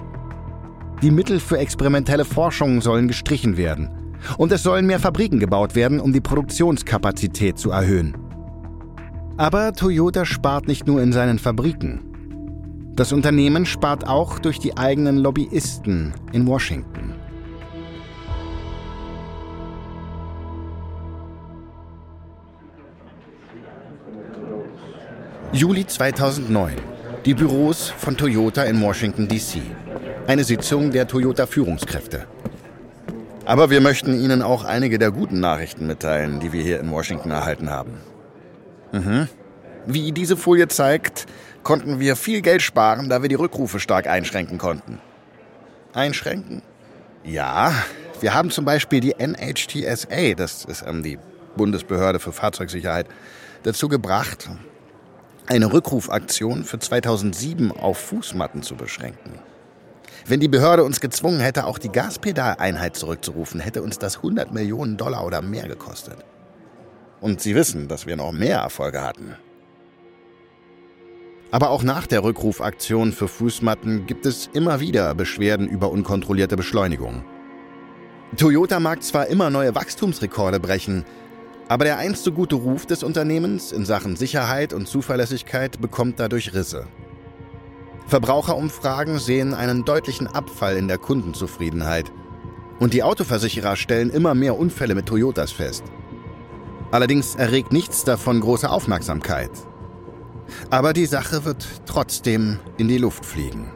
Die 1.03 1.11
Mittel 1.11 1.41
für 1.41 1.59
experimentelle 1.59 2.25
Forschung 2.25 2.81
sollen 2.81 3.09
gestrichen 3.09 3.57
werden. 3.57 3.91
Und 4.39 4.53
es 4.53 4.63
sollen 4.63 4.87
mehr 4.87 5.01
Fabriken 5.01 5.41
gebaut 5.41 5.75
werden, 5.75 5.99
um 5.99 6.13
die 6.13 6.21
Produktionskapazität 6.21 7.59
zu 7.59 7.73
erhöhen. 7.73 8.17
Aber 9.37 9.73
Toyota 9.73 10.25
spart 10.25 10.69
nicht 10.69 10.87
nur 10.87 11.03
in 11.03 11.13
seinen 11.13 11.41
Fabriken. 11.41 12.12
Das 12.95 13.11
Unternehmen 13.11 13.65
spart 13.65 14.07
auch 14.07 14.39
durch 14.39 14.59
die 14.59 14.77
eigenen 14.77 15.17
Lobbyisten 15.17 16.13
in 16.33 16.47
Washington. 16.47 17.15
Juli 25.53 25.87
2009. 25.87 26.75
Die 27.25 27.33
Büros 27.33 27.89
von 27.89 28.17
Toyota 28.17 28.65
in 28.65 28.83
Washington, 28.83 29.27
D.C. 29.27 29.63
Eine 30.27 30.45
Sitzung 30.45 30.91
der 30.91 31.09
Toyota-Führungskräfte. 31.09 32.27
Aber 33.47 33.71
wir 33.71 33.81
möchten 33.81 34.21
Ihnen 34.21 34.43
auch 34.43 34.65
einige 34.65 34.99
der 34.99 35.13
guten 35.13 35.41
Nachrichten 35.41 35.87
mitteilen, 35.87 36.41
die 36.41 36.53
wir 36.53 36.63
hier 36.63 36.79
in 36.79 36.91
Washington 36.91 37.31
erhalten 37.31 37.71
haben. 37.71 37.93
Mhm. 38.93 39.29
Wie 39.87 40.13
diese 40.13 40.37
Folie 40.37 40.69
zeigt, 40.69 41.27
konnten 41.63 42.01
wir 42.01 42.17
viel 42.17 42.41
Geld 42.43 42.63
sparen, 42.63 43.09
da 43.09 43.23
wir 43.23 43.29
die 43.29 43.35
Rückrufe 43.35 43.81
stark 43.81 44.07
einschränken 44.07 44.59
konnten. 44.59 45.01
Einschränken? 45.95 46.63
Ja, 47.25 47.73
wir 48.21 48.35
haben 48.35 48.51
zum 48.51 48.65
Beispiel 48.65 49.01
die 49.01 49.15
NHTSA, 49.19 50.35
das 50.35 50.65
ist 50.65 50.85
ähm, 50.87 51.03
die 51.03 51.19
Bundesbehörde 51.57 52.19
für 52.19 52.33
Fahrzeugsicherheit, 52.33 53.07
dazu 53.63 53.89
gebracht, 53.89 54.49
eine 55.47 55.73
Rückrufaktion 55.73 56.65
für 56.65 56.79
2007 56.79 57.73
auf 57.73 57.99
Fußmatten 57.99 58.63
zu 58.63 58.77
beschränken. 58.77 59.39
Wenn 60.27 60.41
die 60.41 60.49
Behörde 60.49 60.85
uns 60.85 61.01
gezwungen 61.01 61.41
hätte, 61.41 61.67
auch 61.67 61.79
die 61.79 61.91
Gaspedaleinheit 61.91 62.97
zurückzurufen, 62.97 63.61
hätte 63.61 63.83
uns 63.83 63.99
das 63.99 64.19
100 64.19 64.53
Millionen 64.53 64.97
Dollar 64.97 65.27
oder 65.27 65.43
mehr 65.43 65.67
gekostet. 65.67 66.17
Und 67.21 67.41
Sie 67.41 67.55
wissen, 67.55 67.89
dass 67.89 68.07
wir 68.07 68.17
noch 68.17 68.33
mehr 68.33 68.59
Erfolge 68.59 69.03
hatten. 69.03 69.37
Aber 71.53 71.69
auch 71.69 71.83
nach 71.83 72.07
der 72.07 72.25
Rückrufaktion 72.25 73.13
für 73.13 73.29
Fußmatten 73.29 74.07
gibt 74.07 74.25
es 74.25 74.49
immer 74.55 74.81
wieder 74.81 75.15
Beschwerden 75.15 75.69
über 75.69 75.91
unkontrollierte 75.91 76.57
Beschleunigung. 76.57 77.25
Toyota 78.39 78.81
mag 78.81 79.03
zwar 79.03 79.27
immer 79.27 79.51
neue 79.51 79.75
Wachstumsrekorde 79.75 80.59
brechen, 80.59 81.05
aber 81.69 81.85
der 81.85 81.99
einst 81.99 82.25
so 82.25 82.33
gute 82.33 82.55
Ruf 82.55 82.87
des 82.87 83.03
Unternehmens 83.03 83.71
in 83.71 83.85
Sachen 83.85 84.17
Sicherheit 84.17 84.73
und 84.73 84.89
Zuverlässigkeit 84.89 85.79
bekommt 85.79 86.19
dadurch 86.19 86.55
Risse. 86.55 86.87
Verbraucherumfragen 88.07 89.19
sehen 89.19 89.53
einen 89.53 89.85
deutlichen 89.85 90.27
Abfall 90.27 90.79
in 90.79 90.89
der 90.89 90.99
Kundenzufriedenheit. 90.99 92.11
Und 92.81 92.95
die 92.95 93.03
Autoversicherer 93.03 93.77
stellen 93.77 94.09
immer 94.09 94.35
mehr 94.35 94.59
Unfälle 94.59 94.95
mit 94.95 95.05
Toyotas 95.05 95.53
fest. 95.53 95.85
Allerdings 96.91 97.35
erregt 97.35 97.73
nichts 97.73 98.05
davon 98.05 98.41
große 98.41 98.71
Aufmerksamkeit. 98.71 99.51
Aber 100.71 100.93
die 100.93 101.07
Sache 101.07 101.45
wird 101.45 101.67
trotzdem 101.87 102.59
in 102.79 102.89
die 102.89 102.99
Luft 102.99 103.25
fliegen. 103.25 103.71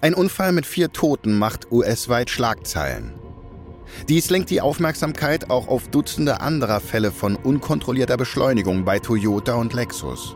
Ein 0.00 0.14
Unfall 0.14 0.50
mit 0.50 0.66
vier 0.66 0.92
Toten 0.92 1.38
macht 1.38 1.70
US-weit 1.70 2.28
Schlagzeilen. 2.28 3.12
Dies 4.08 4.30
lenkt 4.30 4.50
die 4.50 4.60
Aufmerksamkeit 4.60 5.48
auch 5.50 5.68
auf 5.68 5.88
Dutzende 5.88 6.40
anderer 6.40 6.80
Fälle 6.80 7.12
von 7.12 7.36
unkontrollierter 7.36 8.16
Beschleunigung 8.16 8.84
bei 8.84 8.98
Toyota 8.98 9.54
und 9.54 9.74
Lexus. 9.74 10.34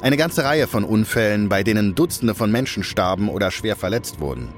Eine 0.00 0.16
ganze 0.16 0.44
Reihe 0.44 0.66
von 0.66 0.84
Unfällen, 0.84 1.48
bei 1.48 1.62
denen 1.62 1.94
Dutzende 1.94 2.34
von 2.34 2.50
Menschen 2.50 2.82
starben 2.82 3.28
oder 3.28 3.50
schwer 3.50 3.76
verletzt 3.76 4.20
wurden. 4.20 4.54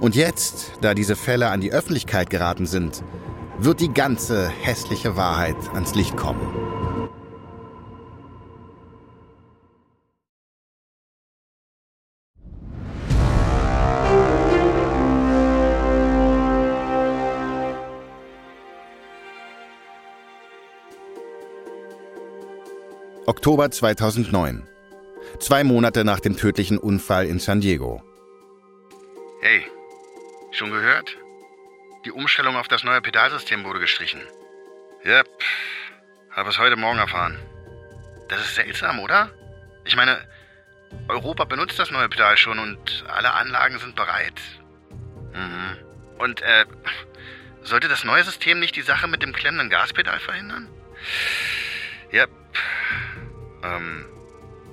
Und 0.00 0.16
jetzt, 0.16 0.72
da 0.80 0.94
diese 0.94 1.14
Fälle 1.14 1.50
an 1.50 1.60
die 1.60 1.72
Öffentlichkeit 1.72 2.28
geraten 2.28 2.66
sind, 2.66 3.04
wird 3.58 3.80
die 3.80 3.92
ganze 3.92 4.48
hässliche 4.48 5.16
Wahrheit 5.16 5.56
ans 5.74 5.94
Licht 5.94 6.16
kommen. 6.16 6.40
Oktober 23.26 23.70
2009. 23.70 24.68
Zwei 25.38 25.64
Monate 25.64 26.04
nach 26.04 26.20
dem 26.20 26.36
tödlichen 26.36 26.76
Unfall 26.76 27.26
in 27.26 27.38
San 27.38 27.60
Diego. 27.60 28.02
Hey, 29.40 29.62
schon 30.50 30.70
gehört? 30.70 31.16
Die 32.04 32.10
Umstellung 32.10 32.56
auf 32.56 32.68
das 32.68 32.82
neue 32.82 33.00
Pedalsystem 33.00 33.62
wurde 33.64 33.78
gestrichen. 33.78 34.20
Yep, 35.04 35.28
habe 36.30 36.50
es 36.50 36.58
heute 36.58 36.76
Morgen 36.76 36.98
erfahren. 36.98 37.38
Das 38.28 38.40
ist 38.40 38.54
seltsam, 38.56 38.98
oder? 38.98 39.30
Ich 39.84 39.94
meine, 39.94 40.18
Europa 41.08 41.44
benutzt 41.44 41.78
das 41.78 41.90
neue 41.90 42.08
Pedal 42.08 42.36
schon 42.36 42.58
und 42.58 43.04
alle 43.08 43.32
Anlagen 43.32 43.78
sind 43.78 43.94
bereit. 43.94 44.40
Mhm. 45.32 45.76
Und, 46.18 46.42
äh, 46.42 46.66
sollte 47.62 47.88
das 47.88 48.04
neue 48.04 48.24
System 48.24 48.58
nicht 48.58 48.74
die 48.74 48.82
Sache 48.82 49.06
mit 49.06 49.22
dem 49.22 49.32
klemmenden 49.32 49.70
Gaspedal 49.70 50.18
verhindern? 50.18 50.68
Yep, 52.12 52.30
ähm, 53.62 54.06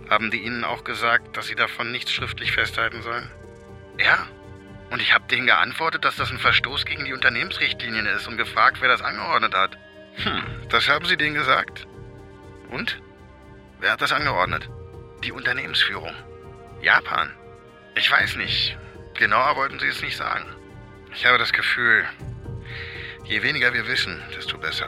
haben 0.10 0.32
die 0.32 0.44
Ihnen 0.44 0.64
auch 0.64 0.84
gesagt, 0.84 1.38
dass 1.38 1.48
Sie 1.48 1.56
davon 1.56 1.92
nichts 1.92 2.12
schriftlich 2.12 2.52
festhalten 2.52 3.04
sollen? 3.04 3.30
Ja. 4.00 4.28
Und 4.92 5.02
ich 5.02 5.14
habe 5.14 5.28
denen 5.28 5.46
geantwortet, 5.46 6.04
dass 6.04 6.16
das 6.16 6.32
ein 6.32 6.40
Verstoß 6.40 6.86
gegen 6.86 7.06
die 7.06 7.14
Unternehmensrichtlinien 7.14 8.08
ist 8.08 8.28
und 8.28 8.38
gefragt, 8.38 8.78
wer 8.82 8.90
das 8.90 9.02
angeordnet 9.02 9.54
hat. 9.54 9.78
Hm, 10.16 10.44
das 10.70 10.90
haben 10.90 11.06
Sie 11.06 11.18
denen 11.18 11.36
gesagt? 11.36 11.88
Und? 12.72 13.02
Wer 13.80 13.92
hat 13.92 14.02
das 14.02 14.12
angeordnet? 14.12 14.70
Die 15.24 15.32
Unternehmensführung. 15.32 16.14
Japan. 16.82 17.32
Ich 17.96 18.10
weiß 18.10 18.36
nicht. 18.38 18.78
Genauer 19.18 19.56
wollten 19.58 19.80
Sie 19.80 19.88
es 19.88 20.02
nicht 20.02 20.18
sagen. 20.18 20.46
Ich 21.14 21.26
habe 21.26 21.38
das 21.38 21.54
Gefühl, 21.54 22.06
je 23.26 23.42
weniger 23.44 23.74
wir 23.74 23.88
wissen, 23.88 24.22
desto 24.36 24.58
besser. 24.58 24.88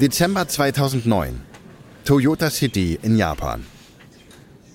Dezember 0.00 0.48
2009. 0.48 1.40
Toyota 2.04 2.50
City 2.50 2.98
in 3.02 3.16
Japan. 3.16 3.64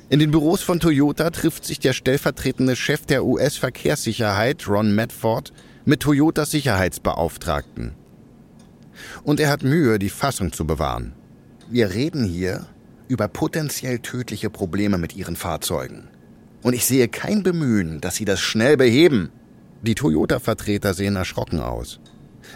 In 0.10 0.20
den 0.20 0.32
Büros 0.32 0.62
von 0.62 0.80
Toyota 0.80 1.30
trifft 1.32 1.66
sich 1.66 1.80
der 1.80 1.94
stellvertretende 1.94 2.76
Chef 2.76 3.06
der 3.06 3.26
US-Verkehrssicherheit, 3.26 4.68
Ron 4.68 4.96
Medford, 4.96 5.52
mit 5.86 6.02
Toyotas 6.02 6.52
Sicherheitsbeauftragten. 6.52 7.94
Und 9.24 9.40
er 9.40 9.50
hat 9.50 9.64
Mühe, 9.64 10.00
die 10.00 10.10
Fassung 10.10 10.54
zu 10.54 10.66
bewahren. 10.66 11.14
Wir 11.70 11.94
reden 11.94 12.24
hier 12.24 12.66
über 13.08 13.28
potenziell 13.28 14.00
tödliche 14.00 14.50
Probleme 14.50 14.98
mit 14.98 15.16
ihren 15.16 15.36
Fahrzeugen. 15.36 16.08
Und 16.64 16.74
ich 16.74 16.86
sehe 16.86 17.08
kein 17.08 17.44
Bemühen, 17.44 18.02
dass 18.02 18.16
sie 18.16 18.26
das 18.26 18.40
schnell 18.40 18.78
beheben. 18.78 19.30
Die 19.82 19.96
Toyota-Vertreter 19.96 20.94
sehen 20.94 21.16
erschrocken 21.16 21.60
aus. 21.60 22.00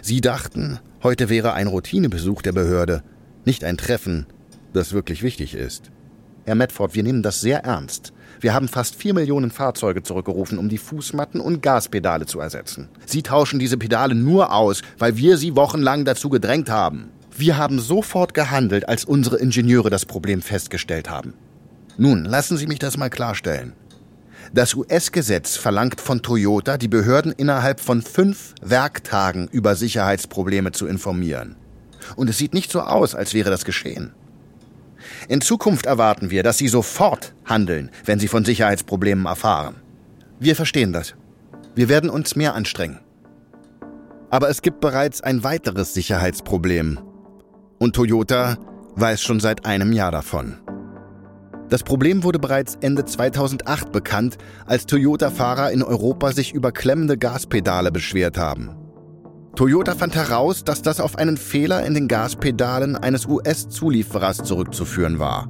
Sie 0.00 0.20
dachten, 0.20 0.78
Heute 1.02 1.28
wäre 1.28 1.52
ein 1.54 1.66
Routinebesuch 1.66 2.42
der 2.42 2.52
Behörde, 2.52 3.02
nicht 3.44 3.64
ein 3.64 3.76
Treffen, 3.76 4.26
das 4.72 4.92
wirklich 4.92 5.24
wichtig 5.24 5.54
ist. 5.54 5.90
Herr 6.44 6.56
Medford, 6.56 6.94
wir 6.94 7.02
nehmen 7.02 7.22
das 7.22 7.40
sehr 7.40 7.64
ernst. 7.64 8.12
Wir 8.40 8.52
haben 8.52 8.66
fast 8.66 8.96
vier 8.96 9.14
Millionen 9.14 9.52
Fahrzeuge 9.52 10.02
zurückgerufen, 10.02 10.58
um 10.58 10.68
die 10.68 10.78
Fußmatten 10.78 11.40
und 11.40 11.62
Gaspedale 11.62 12.26
zu 12.26 12.40
ersetzen. 12.40 12.88
Sie 13.06 13.22
tauschen 13.22 13.60
diese 13.60 13.76
Pedale 13.76 14.16
nur 14.16 14.52
aus, 14.52 14.82
weil 14.98 15.16
wir 15.16 15.36
Sie 15.36 15.54
wochenlang 15.54 16.04
dazu 16.04 16.28
gedrängt 16.28 16.68
haben. 16.68 17.10
Wir 17.36 17.56
haben 17.56 17.78
sofort 17.78 18.34
gehandelt, 18.34 18.88
als 18.88 19.04
unsere 19.04 19.38
Ingenieure 19.38 19.90
das 19.90 20.04
Problem 20.04 20.42
festgestellt 20.42 21.08
haben. 21.08 21.34
Nun, 21.96 22.24
lassen 22.24 22.56
Sie 22.56 22.66
mich 22.66 22.80
das 22.80 22.96
mal 22.96 23.10
klarstellen. 23.10 23.74
Das 24.52 24.74
US-Gesetz 24.74 25.56
verlangt 25.56 26.00
von 26.00 26.22
Toyota, 26.22 26.76
die 26.76 26.88
Behörden 26.88 27.32
innerhalb 27.32 27.80
von 27.80 28.02
fünf 28.02 28.54
Werktagen 28.60 29.48
über 29.52 29.76
Sicherheitsprobleme 29.76 30.72
zu 30.72 30.86
informieren. 30.86 31.54
Und 32.16 32.28
es 32.28 32.38
sieht 32.38 32.52
nicht 32.52 32.72
so 32.72 32.80
aus, 32.80 33.14
als 33.14 33.32
wäre 33.34 33.50
das 33.50 33.64
geschehen. 33.64 34.12
In 35.28 35.40
Zukunft 35.40 35.86
erwarten 35.86 36.30
wir, 36.30 36.42
dass 36.42 36.58
Sie 36.58 36.68
sofort 36.68 37.34
handeln, 37.44 37.90
wenn 38.04 38.18
Sie 38.18 38.28
von 38.28 38.44
Sicherheitsproblemen 38.44 39.26
erfahren. 39.26 39.76
Wir 40.38 40.56
verstehen 40.56 40.92
das. 40.92 41.14
Wir 41.74 41.88
werden 41.88 42.10
uns 42.10 42.36
mehr 42.36 42.54
anstrengen. 42.54 42.98
Aber 44.30 44.48
es 44.48 44.62
gibt 44.62 44.80
bereits 44.80 45.20
ein 45.20 45.44
weiteres 45.44 45.94
Sicherheitsproblem. 45.94 46.98
Und 47.78 47.94
Toyota 47.94 48.56
weiß 48.96 49.22
schon 49.22 49.40
seit 49.40 49.66
einem 49.66 49.92
Jahr 49.92 50.10
davon. 50.10 50.58
Das 51.68 51.82
Problem 51.82 52.22
wurde 52.22 52.38
bereits 52.38 52.76
Ende 52.80 53.04
2008 53.04 53.92
bekannt, 53.92 54.36
als 54.66 54.84
Toyota-Fahrer 54.84 55.70
in 55.70 55.82
Europa 55.82 56.32
sich 56.32 56.52
über 56.52 56.72
klemmende 56.72 57.16
Gaspedale 57.16 57.90
beschwert 57.90 58.36
haben. 58.36 58.81
Toyota 59.56 59.94
fand 59.94 60.14
heraus, 60.14 60.64
dass 60.64 60.80
das 60.80 60.98
auf 60.98 61.18
einen 61.18 61.36
Fehler 61.36 61.84
in 61.84 61.92
den 61.92 62.08
Gaspedalen 62.08 62.96
eines 62.96 63.26
US-Zulieferers 63.26 64.38
zurückzuführen 64.38 65.18
war. 65.18 65.48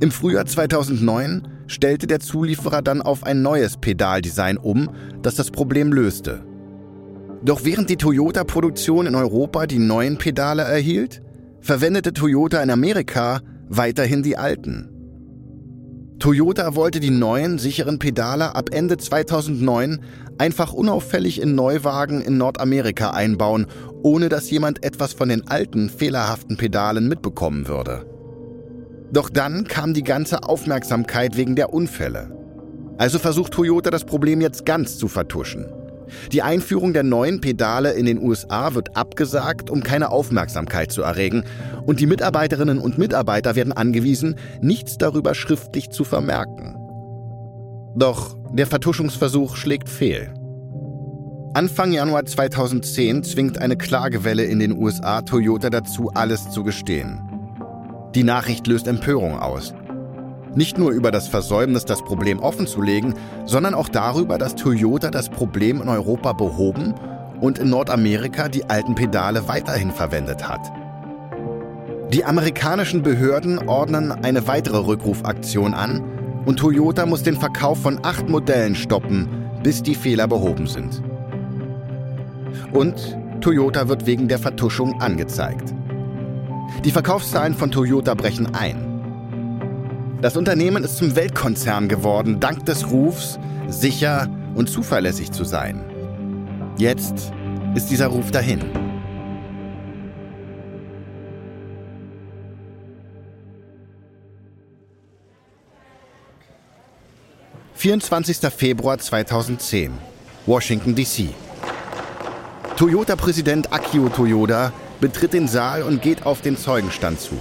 Im 0.00 0.10
Frühjahr 0.10 0.46
2009 0.46 1.46
stellte 1.68 2.08
der 2.08 2.18
Zulieferer 2.18 2.82
dann 2.82 3.00
auf 3.00 3.22
ein 3.22 3.40
neues 3.40 3.76
Pedaldesign 3.76 4.56
um, 4.56 4.90
das 5.22 5.36
das 5.36 5.52
Problem 5.52 5.92
löste. 5.92 6.44
Doch 7.44 7.64
während 7.64 7.88
die 7.88 7.96
Toyota-Produktion 7.96 9.06
in 9.06 9.14
Europa 9.14 9.66
die 9.66 9.78
neuen 9.78 10.18
Pedale 10.18 10.62
erhielt, 10.62 11.22
verwendete 11.60 12.12
Toyota 12.12 12.62
in 12.62 12.70
Amerika 12.70 13.40
weiterhin 13.68 14.22
die 14.22 14.36
alten. 14.36 14.93
Toyota 16.18 16.74
wollte 16.74 17.00
die 17.00 17.10
neuen, 17.10 17.58
sicheren 17.58 17.98
Pedale 17.98 18.54
ab 18.54 18.70
Ende 18.72 18.96
2009 18.96 20.00
einfach 20.38 20.72
unauffällig 20.72 21.40
in 21.40 21.54
Neuwagen 21.54 22.20
in 22.20 22.38
Nordamerika 22.38 23.10
einbauen, 23.10 23.66
ohne 24.02 24.28
dass 24.28 24.50
jemand 24.50 24.84
etwas 24.84 25.12
von 25.12 25.28
den 25.28 25.48
alten, 25.48 25.90
fehlerhaften 25.90 26.56
Pedalen 26.56 27.08
mitbekommen 27.08 27.68
würde. 27.68 28.06
Doch 29.12 29.28
dann 29.28 29.64
kam 29.64 29.94
die 29.94 30.02
ganze 30.02 30.44
Aufmerksamkeit 30.44 31.36
wegen 31.36 31.56
der 31.56 31.72
Unfälle. 31.72 32.30
Also 32.96 33.18
versucht 33.18 33.52
Toyota 33.52 33.90
das 33.90 34.04
Problem 34.04 34.40
jetzt 34.40 34.64
ganz 34.64 34.98
zu 34.98 35.08
vertuschen. 35.08 35.66
Die 36.32 36.42
Einführung 36.42 36.92
der 36.92 37.02
neuen 37.02 37.40
Pedale 37.40 37.92
in 37.92 38.06
den 38.06 38.22
USA 38.22 38.74
wird 38.74 38.96
abgesagt, 38.96 39.70
um 39.70 39.82
keine 39.82 40.10
Aufmerksamkeit 40.10 40.92
zu 40.92 41.02
erregen, 41.02 41.44
und 41.86 42.00
die 42.00 42.06
Mitarbeiterinnen 42.06 42.78
und 42.78 42.98
Mitarbeiter 42.98 43.56
werden 43.56 43.72
angewiesen, 43.72 44.36
nichts 44.60 44.98
darüber 44.98 45.34
schriftlich 45.34 45.90
zu 45.90 46.04
vermerken. 46.04 46.76
Doch 47.96 48.36
der 48.52 48.66
Vertuschungsversuch 48.66 49.56
schlägt 49.56 49.88
fehl. 49.88 50.32
Anfang 51.54 51.92
Januar 51.92 52.24
2010 52.24 53.22
zwingt 53.22 53.58
eine 53.58 53.76
Klagewelle 53.76 54.44
in 54.44 54.58
den 54.58 54.76
USA 54.76 55.22
Toyota 55.22 55.70
dazu, 55.70 56.10
alles 56.12 56.50
zu 56.50 56.64
gestehen. 56.64 57.20
Die 58.14 58.24
Nachricht 58.24 58.66
löst 58.66 58.88
Empörung 58.88 59.38
aus. 59.38 59.72
Nicht 60.54 60.78
nur 60.78 60.92
über 60.92 61.10
das 61.10 61.28
Versäumnis, 61.28 61.84
das 61.84 62.02
Problem 62.02 62.38
offenzulegen, 62.38 63.14
sondern 63.44 63.74
auch 63.74 63.88
darüber, 63.88 64.38
dass 64.38 64.54
Toyota 64.54 65.10
das 65.10 65.28
Problem 65.28 65.80
in 65.80 65.88
Europa 65.88 66.32
behoben 66.32 66.94
und 67.40 67.58
in 67.58 67.70
Nordamerika 67.70 68.48
die 68.48 68.68
alten 68.70 68.94
Pedale 68.94 69.48
weiterhin 69.48 69.90
verwendet 69.90 70.48
hat. 70.48 70.60
Die 72.12 72.24
amerikanischen 72.24 73.02
Behörden 73.02 73.68
ordnen 73.68 74.12
eine 74.12 74.46
weitere 74.46 74.78
Rückrufaktion 74.78 75.74
an 75.74 76.02
und 76.46 76.58
Toyota 76.58 77.06
muss 77.06 77.24
den 77.24 77.36
Verkauf 77.36 77.82
von 77.82 77.98
acht 78.04 78.28
Modellen 78.28 78.76
stoppen, 78.76 79.28
bis 79.62 79.82
die 79.82 79.94
Fehler 79.94 80.28
behoben 80.28 80.66
sind. 80.66 81.02
Und 82.72 83.18
Toyota 83.40 83.88
wird 83.88 84.06
wegen 84.06 84.28
der 84.28 84.38
Vertuschung 84.38 85.00
angezeigt. 85.00 85.74
Die 86.84 86.90
Verkaufszahlen 86.90 87.54
von 87.54 87.70
Toyota 87.70 88.14
brechen 88.14 88.54
ein. 88.54 88.93
Das 90.24 90.38
Unternehmen 90.38 90.84
ist 90.84 90.96
zum 90.96 91.16
Weltkonzern 91.16 91.86
geworden, 91.86 92.40
dank 92.40 92.64
des 92.64 92.90
Rufs, 92.90 93.38
sicher 93.68 94.26
und 94.54 94.70
zuverlässig 94.70 95.32
zu 95.32 95.44
sein. 95.44 95.84
Jetzt 96.78 97.30
ist 97.74 97.90
dieser 97.90 98.06
Ruf 98.06 98.30
dahin. 98.30 98.62
»24. 107.78 108.48
Februar 108.48 108.96
2010, 108.96 109.92
Washington, 110.46 110.94
D.C. 110.94 111.34
Toyota-Präsident 112.78 113.70
Akio 113.74 114.08
Toyoda 114.08 114.72
betritt 115.02 115.34
den 115.34 115.48
Saal 115.48 115.82
und 115.82 116.00
geht 116.00 116.24
auf 116.24 116.40
den 116.40 116.56
Zeugenstand 116.56 117.20
zu. 117.20 117.36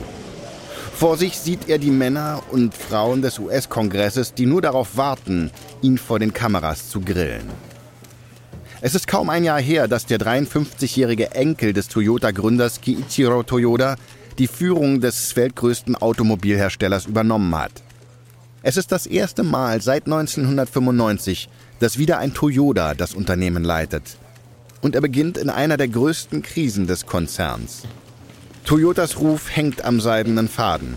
Vor 1.03 1.17
sich 1.17 1.37
sieht 1.37 1.67
er 1.67 1.79
die 1.79 1.91
Männer 1.91 2.41
und 2.51 2.73
Frauen 2.73 3.21
des 3.21 3.37
US-Kongresses, 3.37 4.35
die 4.35 4.45
nur 4.45 4.61
darauf 4.61 4.95
warten, 4.95 5.51
ihn 5.81 5.97
vor 5.97 6.17
den 6.17 6.31
Kameras 6.31 6.89
zu 6.89 7.01
grillen. 7.01 7.43
Es 8.79 8.95
ist 8.95 9.05
kaum 9.05 9.29
ein 9.29 9.43
Jahr 9.43 9.59
her, 9.59 9.89
dass 9.89 10.05
der 10.05 10.17
53-jährige 10.17 11.31
Enkel 11.31 11.73
des 11.73 11.89
Toyota-Gründers 11.89 12.79
Kiichiro 12.79 13.43
Toyoda 13.43 13.97
die 14.37 14.47
Führung 14.47 15.01
des 15.01 15.35
weltgrößten 15.35 15.97
Automobilherstellers 15.97 17.05
übernommen 17.05 17.53
hat. 17.53 17.83
Es 18.61 18.77
ist 18.77 18.93
das 18.93 19.05
erste 19.05 19.43
Mal 19.43 19.81
seit 19.81 20.05
1995, 20.05 21.49
dass 21.81 21.97
wieder 21.97 22.19
ein 22.19 22.33
Toyota 22.33 22.93
das 22.93 23.13
Unternehmen 23.13 23.65
leitet. 23.65 24.15
Und 24.79 24.95
er 24.95 25.01
beginnt 25.01 25.37
in 25.37 25.49
einer 25.49 25.75
der 25.75 25.89
größten 25.89 26.43
Krisen 26.43 26.87
des 26.87 27.05
Konzerns. 27.05 27.83
Toyotas 28.65 29.17
Ruf 29.19 29.53
hängt 29.53 29.83
am 29.83 29.99
seidenen 29.99 30.47
Faden. 30.47 30.95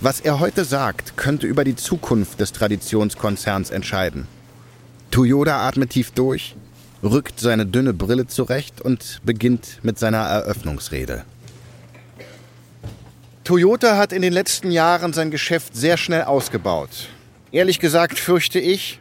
Was 0.00 0.20
er 0.20 0.38
heute 0.38 0.64
sagt, 0.64 1.16
könnte 1.16 1.48
über 1.48 1.64
die 1.64 1.74
Zukunft 1.74 2.38
des 2.38 2.52
Traditionskonzerns 2.52 3.70
entscheiden. 3.70 4.28
Toyota 5.10 5.66
atmet 5.66 5.90
tief 5.90 6.12
durch, 6.12 6.54
rückt 7.02 7.40
seine 7.40 7.66
dünne 7.66 7.92
Brille 7.92 8.28
zurecht 8.28 8.80
und 8.80 9.20
beginnt 9.24 9.80
mit 9.82 9.98
seiner 9.98 10.18
Eröffnungsrede. 10.18 11.24
Toyota 13.42 13.96
hat 13.96 14.12
in 14.12 14.22
den 14.22 14.32
letzten 14.32 14.70
Jahren 14.70 15.12
sein 15.12 15.32
Geschäft 15.32 15.74
sehr 15.74 15.96
schnell 15.96 16.22
ausgebaut. 16.22 17.08
Ehrlich 17.50 17.80
gesagt 17.80 18.18
fürchte 18.18 18.60
ich, 18.60 19.00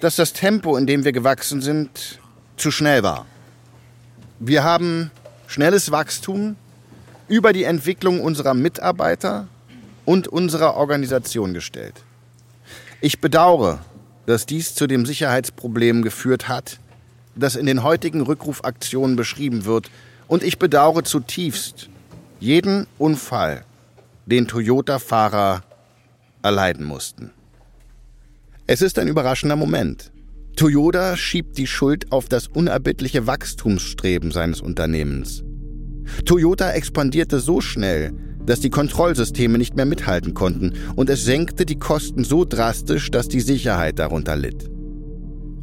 dass 0.00 0.16
das 0.16 0.32
Tempo, 0.32 0.76
in 0.76 0.88
dem 0.88 1.04
wir 1.04 1.12
gewachsen 1.12 1.62
sind, 1.62 2.18
zu 2.56 2.72
schnell 2.72 3.04
war. 3.04 3.26
Wir 4.40 4.64
haben 4.64 5.12
schnelles 5.46 5.92
Wachstum 5.92 6.56
über 7.32 7.54
die 7.54 7.64
Entwicklung 7.64 8.20
unserer 8.20 8.52
Mitarbeiter 8.52 9.48
und 10.04 10.28
unserer 10.28 10.74
Organisation 10.74 11.54
gestellt. 11.54 11.94
Ich 13.00 13.22
bedauere, 13.22 13.78
dass 14.26 14.44
dies 14.44 14.74
zu 14.74 14.86
dem 14.86 15.06
Sicherheitsproblem 15.06 16.02
geführt 16.02 16.48
hat, 16.48 16.78
das 17.34 17.56
in 17.56 17.64
den 17.64 17.82
heutigen 17.82 18.20
Rückrufaktionen 18.20 19.16
beschrieben 19.16 19.64
wird, 19.64 19.90
und 20.28 20.42
ich 20.42 20.58
bedauere 20.58 21.04
zutiefst 21.04 21.88
jeden 22.38 22.86
Unfall, 22.98 23.64
den 24.26 24.46
Toyota-Fahrer 24.46 25.62
erleiden 26.42 26.84
mussten. 26.84 27.30
Es 28.66 28.82
ist 28.82 28.98
ein 28.98 29.08
überraschender 29.08 29.56
Moment. 29.56 30.12
Toyota 30.56 31.16
schiebt 31.16 31.56
die 31.56 31.66
Schuld 31.66 32.12
auf 32.12 32.28
das 32.28 32.48
unerbittliche 32.48 33.26
Wachstumsstreben 33.26 34.32
seines 34.32 34.60
Unternehmens. 34.60 35.42
Toyota 36.24 36.72
expandierte 36.72 37.40
so 37.40 37.60
schnell, 37.60 38.12
dass 38.46 38.60
die 38.60 38.70
Kontrollsysteme 38.70 39.58
nicht 39.58 39.76
mehr 39.76 39.86
mithalten 39.86 40.34
konnten 40.34 40.72
und 40.96 41.10
es 41.10 41.24
senkte 41.24 41.64
die 41.64 41.78
Kosten 41.78 42.24
so 42.24 42.44
drastisch, 42.44 43.10
dass 43.10 43.28
die 43.28 43.40
Sicherheit 43.40 43.98
darunter 43.98 44.36
litt. 44.36 44.70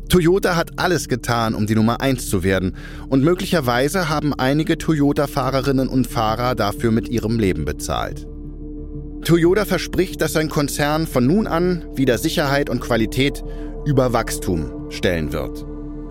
Toyota 0.09 0.55
hat 0.55 0.79
alles 0.79 1.07
getan, 1.07 1.53
um 1.53 1.67
die 1.67 1.75
Nummer 1.75 2.01
1 2.01 2.29
zu 2.29 2.43
werden 2.43 2.75
und 3.09 3.23
möglicherweise 3.23 4.09
haben 4.09 4.33
einige 4.33 4.77
Toyota-Fahrerinnen 4.77 5.87
und 5.87 6.07
Fahrer 6.07 6.55
dafür 6.55 6.91
mit 6.91 7.09
ihrem 7.09 7.37
Leben 7.37 7.63
bezahlt. 7.63 8.25
Toyota 9.23 9.65
verspricht, 9.65 10.21
dass 10.21 10.33
sein 10.33 10.49
Konzern 10.49 11.05
von 11.05 11.27
nun 11.27 11.45
an 11.45 11.85
wieder 11.95 12.17
Sicherheit 12.17 12.69
und 12.69 12.79
Qualität 12.79 13.43
über 13.85 14.13
Wachstum 14.13 14.89
stellen 14.89 15.31
wird. 15.31 15.68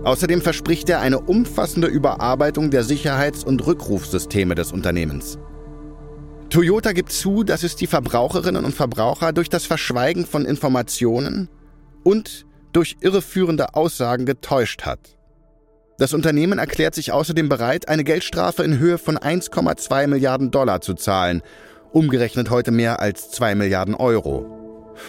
Außerdem 0.08 0.40
verspricht 0.40 0.88
er 0.88 1.00
eine 1.00 1.20
umfassende 1.20 1.86
Überarbeitung 1.86 2.70
der 2.70 2.82
Sicherheits- 2.82 3.44
und 3.44 3.66
Rückrufsysteme 3.66 4.54
des 4.54 4.72
Unternehmens. 4.72 5.38
Toyota 6.48 6.92
gibt 6.92 7.12
zu, 7.12 7.44
dass 7.44 7.62
es 7.62 7.76
die 7.76 7.86
Verbraucherinnen 7.86 8.64
und 8.64 8.74
Verbraucher 8.74 9.34
durch 9.34 9.50
das 9.50 9.66
Verschweigen 9.66 10.24
von 10.24 10.46
Informationen 10.46 11.50
und 12.04 12.46
durch 12.72 12.96
irreführende 13.02 13.74
Aussagen 13.74 14.24
getäuscht 14.24 14.86
hat. 14.86 15.18
Das 15.98 16.14
Unternehmen 16.14 16.58
erklärt 16.58 16.94
sich 16.94 17.12
außerdem 17.12 17.50
bereit, 17.50 17.90
eine 17.90 18.02
Geldstrafe 18.02 18.62
in 18.62 18.78
Höhe 18.78 18.96
von 18.96 19.18
1,2 19.18 20.06
Milliarden 20.06 20.50
Dollar 20.50 20.80
zu 20.80 20.94
zahlen, 20.94 21.42
umgerechnet 21.92 22.48
heute 22.48 22.70
mehr 22.70 23.00
als 23.00 23.30
2 23.32 23.56
Milliarden 23.56 23.94
Euro. 23.94 24.67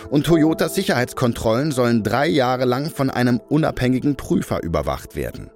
Und 0.10 0.26
Toyotas 0.26 0.76
Sicherheitskontrollen 0.76 1.72
sollen 1.72 2.04
drei 2.04 2.28
Jahre 2.28 2.66
lang 2.66 2.90
von 2.90 3.10
einem 3.10 3.40
unabhängigen 3.50 4.16
Prüfer 4.16 4.64
überwacht 4.64 5.16
werden. 5.16 5.52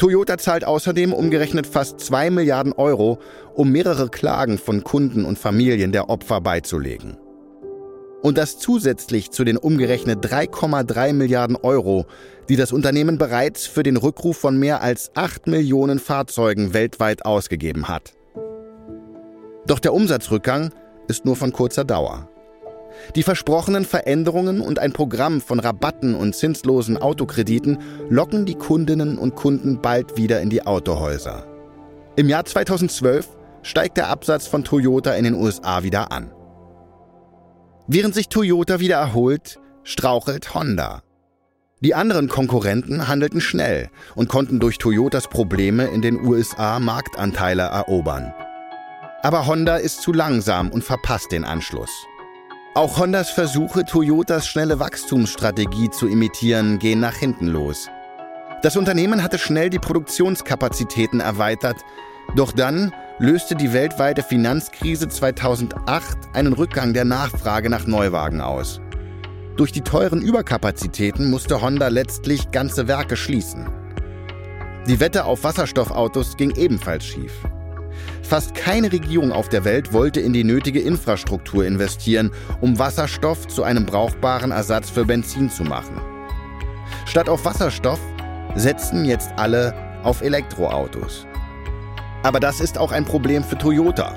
Toyota 0.00 0.38
zahlt 0.38 0.64
außerdem 0.64 1.12
umgerechnet 1.12 1.66
fast 1.66 2.00
2 2.00 2.30
Milliarden 2.30 2.72
Euro, 2.72 3.18
um 3.54 3.70
mehrere 3.70 4.08
Klagen 4.08 4.56
von 4.56 4.82
Kunden 4.82 5.26
und 5.26 5.38
Familien 5.38 5.92
der 5.92 6.08
Opfer 6.08 6.40
beizulegen. 6.40 7.18
Und 8.22 8.38
das 8.38 8.58
zusätzlich 8.58 9.30
zu 9.30 9.44
den 9.44 9.58
umgerechnet 9.58 10.24
3,3 10.24 11.12
Milliarden 11.12 11.56
Euro, 11.56 12.06
die 12.48 12.56
das 12.56 12.72
Unternehmen 12.72 13.18
bereits 13.18 13.66
für 13.66 13.82
den 13.82 13.98
Rückruf 13.98 14.38
von 14.38 14.58
mehr 14.58 14.80
als 14.80 15.10
8 15.16 15.46
Millionen 15.46 15.98
Fahrzeugen 15.98 16.72
weltweit 16.72 17.26
ausgegeben 17.26 17.88
hat. 17.88 18.14
Doch 19.66 19.80
der 19.80 19.92
Umsatzrückgang 19.92 20.72
ist 21.08 21.26
nur 21.26 21.36
von 21.36 21.52
kurzer 21.52 21.84
Dauer. 21.84 22.30
Die 23.16 23.22
versprochenen 23.22 23.84
Veränderungen 23.84 24.60
und 24.60 24.78
ein 24.78 24.92
Programm 24.92 25.40
von 25.40 25.60
Rabatten 25.60 26.14
und 26.14 26.34
zinslosen 26.34 26.96
Autokrediten 26.96 27.78
locken 28.08 28.46
die 28.46 28.54
Kundinnen 28.54 29.18
und 29.18 29.34
Kunden 29.34 29.80
bald 29.80 30.16
wieder 30.16 30.40
in 30.40 30.50
die 30.50 30.66
Autohäuser. 30.66 31.46
Im 32.16 32.28
Jahr 32.28 32.44
2012 32.44 33.28
steigt 33.62 33.96
der 33.96 34.08
Absatz 34.08 34.46
von 34.46 34.64
Toyota 34.64 35.14
in 35.14 35.24
den 35.24 35.34
USA 35.34 35.82
wieder 35.82 36.12
an. 36.12 36.32
Während 37.86 38.14
sich 38.14 38.28
Toyota 38.28 38.80
wieder 38.80 38.96
erholt, 38.96 39.58
strauchelt 39.82 40.54
Honda. 40.54 41.02
Die 41.82 41.94
anderen 41.94 42.28
Konkurrenten 42.28 43.08
handelten 43.08 43.40
schnell 43.40 43.88
und 44.14 44.28
konnten 44.28 44.60
durch 44.60 44.76
Toyotas 44.76 45.28
Probleme 45.28 45.86
in 45.86 46.02
den 46.02 46.20
USA 46.24 46.78
Marktanteile 46.78 47.62
erobern. 47.62 48.34
Aber 49.22 49.46
Honda 49.46 49.76
ist 49.76 50.02
zu 50.02 50.12
langsam 50.12 50.70
und 50.70 50.84
verpasst 50.84 51.32
den 51.32 51.44
Anschluss. 51.44 51.90
Auch 52.72 52.98
Hondas 52.98 53.30
Versuche, 53.30 53.84
Toyotas 53.84 54.46
schnelle 54.46 54.78
Wachstumsstrategie 54.78 55.90
zu 55.90 56.06
imitieren, 56.06 56.78
gehen 56.78 57.00
nach 57.00 57.16
hinten 57.16 57.48
los. 57.48 57.88
Das 58.62 58.76
Unternehmen 58.76 59.24
hatte 59.24 59.38
schnell 59.38 59.70
die 59.70 59.80
Produktionskapazitäten 59.80 61.18
erweitert, 61.18 61.78
doch 62.36 62.52
dann 62.52 62.92
löste 63.18 63.56
die 63.56 63.72
weltweite 63.72 64.22
Finanzkrise 64.22 65.08
2008 65.08 66.16
einen 66.32 66.52
Rückgang 66.52 66.94
der 66.94 67.04
Nachfrage 67.04 67.70
nach 67.70 67.88
Neuwagen 67.88 68.40
aus. 68.40 68.80
Durch 69.56 69.72
die 69.72 69.82
teuren 69.82 70.22
Überkapazitäten 70.22 71.28
musste 71.28 71.60
Honda 71.60 71.88
letztlich 71.88 72.52
ganze 72.52 72.86
Werke 72.86 73.16
schließen. 73.16 73.68
Die 74.86 75.00
Wette 75.00 75.24
auf 75.24 75.42
Wasserstoffautos 75.42 76.36
ging 76.36 76.54
ebenfalls 76.54 77.04
schief. 77.04 77.32
Fast 78.30 78.54
keine 78.54 78.92
Regierung 78.92 79.32
auf 79.32 79.48
der 79.48 79.64
Welt 79.64 79.92
wollte 79.92 80.20
in 80.20 80.32
die 80.32 80.44
nötige 80.44 80.78
Infrastruktur 80.78 81.66
investieren, 81.66 82.30
um 82.60 82.78
Wasserstoff 82.78 83.48
zu 83.48 83.64
einem 83.64 83.84
brauchbaren 83.84 84.52
Ersatz 84.52 84.88
für 84.88 85.04
Benzin 85.04 85.50
zu 85.50 85.64
machen. 85.64 86.00
Statt 87.06 87.28
auf 87.28 87.44
Wasserstoff 87.44 87.98
setzen 88.54 89.04
jetzt 89.04 89.32
alle 89.34 89.74
auf 90.04 90.22
Elektroautos. 90.22 91.26
Aber 92.22 92.38
das 92.38 92.60
ist 92.60 92.78
auch 92.78 92.92
ein 92.92 93.04
Problem 93.04 93.42
für 93.42 93.58
Toyota. 93.58 94.16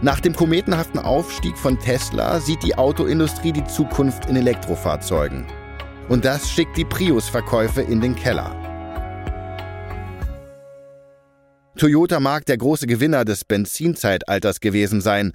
Nach 0.00 0.20
dem 0.20 0.34
kometenhaften 0.34 0.98
Aufstieg 0.98 1.58
von 1.58 1.78
Tesla 1.78 2.40
sieht 2.40 2.62
die 2.62 2.78
Autoindustrie 2.78 3.52
die 3.52 3.64
Zukunft 3.64 4.24
in 4.24 4.36
Elektrofahrzeugen. 4.36 5.44
Und 6.08 6.24
das 6.24 6.50
schickt 6.50 6.78
die 6.78 6.86
Prius-Verkäufe 6.86 7.82
in 7.82 8.00
den 8.00 8.16
Keller. 8.16 8.67
Toyota 11.78 12.18
mag 12.18 12.44
der 12.44 12.58
große 12.58 12.88
Gewinner 12.88 13.24
des 13.24 13.44
Benzinzeitalters 13.44 14.58
gewesen 14.58 15.00
sein, 15.00 15.32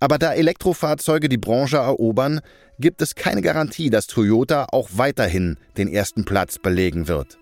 aber 0.00 0.18
da 0.18 0.34
Elektrofahrzeuge 0.34 1.28
die 1.28 1.38
Branche 1.38 1.76
erobern, 1.76 2.40
gibt 2.80 3.00
es 3.02 3.14
keine 3.14 3.40
Garantie, 3.40 3.88
dass 3.88 4.08
Toyota 4.08 4.66
auch 4.72 4.88
weiterhin 4.94 5.58
den 5.76 5.86
ersten 5.86 6.24
Platz 6.24 6.58
belegen 6.58 7.06
wird. 7.06 7.38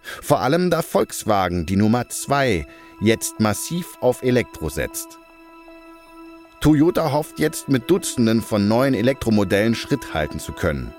Vor 0.00 0.40
allem 0.40 0.70
da 0.70 0.80
Volkswagen, 0.80 1.66
die 1.66 1.76
Nummer 1.76 2.08
2, 2.08 2.66
jetzt 3.02 3.38
massiv 3.38 3.98
auf 4.00 4.22
Elektro 4.22 4.70
setzt. 4.70 5.18
Toyota 6.62 7.12
hofft 7.12 7.38
jetzt 7.38 7.68
mit 7.68 7.90
Dutzenden 7.90 8.40
von 8.40 8.66
neuen 8.66 8.94
Elektromodellen 8.94 9.74
Schritt 9.74 10.14
halten 10.14 10.38
zu 10.38 10.52
können. 10.52 10.94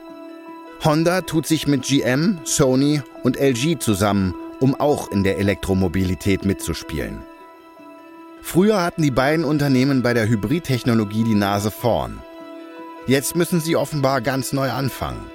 Honda 0.84 1.22
tut 1.22 1.48
sich 1.48 1.66
mit 1.66 1.84
GM, 1.84 2.40
Sony 2.44 3.02
und 3.24 3.40
LG 3.40 3.80
zusammen, 3.80 4.36
um 4.64 4.76
auch 4.76 5.12
in 5.12 5.26
der 5.26 5.40
Elektromobilität 5.40 6.46
mitzuspielen. 6.46 7.22
Früher 8.42 8.82
hatten 8.82 9.02
die 9.02 9.12
beiden 9.12 9.44
Unternehmen 9.44 10.02
bei 10.02 10.14
der 10.14 10.30
Hybridtechnologie 10.30 11.26
die 11.26 11.36
Nase 11.36 11.70
vorn. 11.70 12.20
Jetzt 13.06 13.36
müssen 13.36 13.60
sie 13.60 13.76
offenbar 13.76 14.22
ganz 14.22 14.54
neu 14.54 14.72
anfangen. 14.72 15.26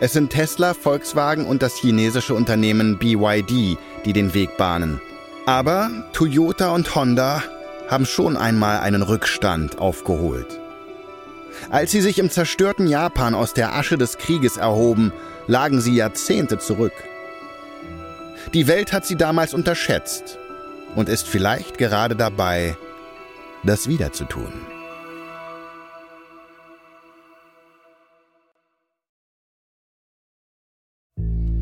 Es 0.00 0.14
sind 0.14 0.30
Tesla, 0.30 0.72
Volkswagen 0.72 1.44
und 1.44 1.60
das 1.60 1.76
chinesische 1.76 2.32
Unternehmen 2.32 2.96
BYD, 2.96 3.76
die 4.06 4.12
den 4.14 4.32
Weg 4.32 4.56
bahnen. 4.56 5.02
Aber 5.44 5.90
Toyota 6.14 6.70
und 6.70 6.94
Honda 6.94 7.42
haben 7.88 8.06
schon 8.06 8.38
einmal 8.38 8.80
einen 8.80 9.02
Rückstand 9.02 9.76
aufgeholt. 9.76 10.58
Als 11.68 11.90
sie 11.90 12.00
sich 12.00 12.18
im 12.18 12.30
zerstörten 12.30 12.86
Japan 12.86 13.34
aus 13.34 13.52
der 13.52 13.74
Asche 13.74 13.98
des 13.98 14.16
Krieges 14.16 14.56
erhoben, 14.56 15.12
lagen 15.46 15.82
sie 15.82 15.94
Jahrzehnte 15.94 16.56
zurück. 16.56 16.94
Die 18.54 18.68
Welt 18.68 18.92
hat 18.92 19.04
sie 19.04 19.16
damals 19.16 19.54
unterschätzt 19.54 20.38
und 20.94 21.08
ist 21.08 21.26
vielleicht 21.26 21.78
gerade 21.78 22.14
dabei, 22.14 22.76
das 23.64 23.88
wiederzutun. 23.88 24.52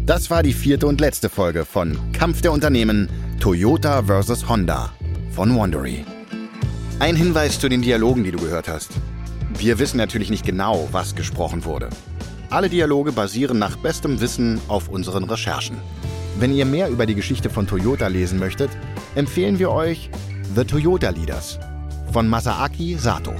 Das 0.06 0.28
war 0.28 0.42
die 0.42 0.52
vierte 0.52 0.86
und 0.86 1.00
letzte 1.00 1.30
Folge 1.30 1.64
von 1.64 1.98
Kampf 2.12 2.42
der 2.42 2.52
Unternehmen 2.52 3.08
Toyota 3.40 4.02
vs. 4.02 4.46
Honda 4.48 4.92
von 5.30 5.56
Wandery. 5.56 6.04
Ein 6.98 7.16
Hinweis 7.16 7.58
zu 7.58 7.70
den 7.70 7.80
Dialogen, 7.80 8.22
die 8.22 8.30
du 8.30 8.38
gehört 8.38 8.68
hast. 8.68 8.90
Wir 9.58 9.78
wissen 9.78 9.96
natürlich 9.96 10.28
nicht 10.28 10.44
genau, 10.44 10.88
was 10.92 11.14
gesprochen 11.14 11.64
wurde. 11.64 11.88
Alle 12.50 12.68
Dialoge 12.68 13.12
basieren 13.12 13.58
nach 13.58 13.76
bestem 13.76 14.20
Wissen 14.20 14.60
auf 14.68 14.88
unseren 14.88 15.24
Recherchen. 15.24 15.78
Wenn 16.36 16.52
ihr 16.52 16.66
mehr 16.66 16.88
über 16.88 17.06
die 17.06 17.14
Geschichte 17.14 17.48
von 17.48 17.66
Toyota 17.66 18.08
lesen 18.08 18.38
möchtet, 18.38 18.70
empfehlen 19.14 19.58
wir 19.58 19.70
euch 19.70 20.10
The 20.54 20.64
Toyota 20.64 21.10
Leaders 21.10 21.60
von 22.12 22.28
Masaaki 22.28 22.96
Sato. 22.98 23.34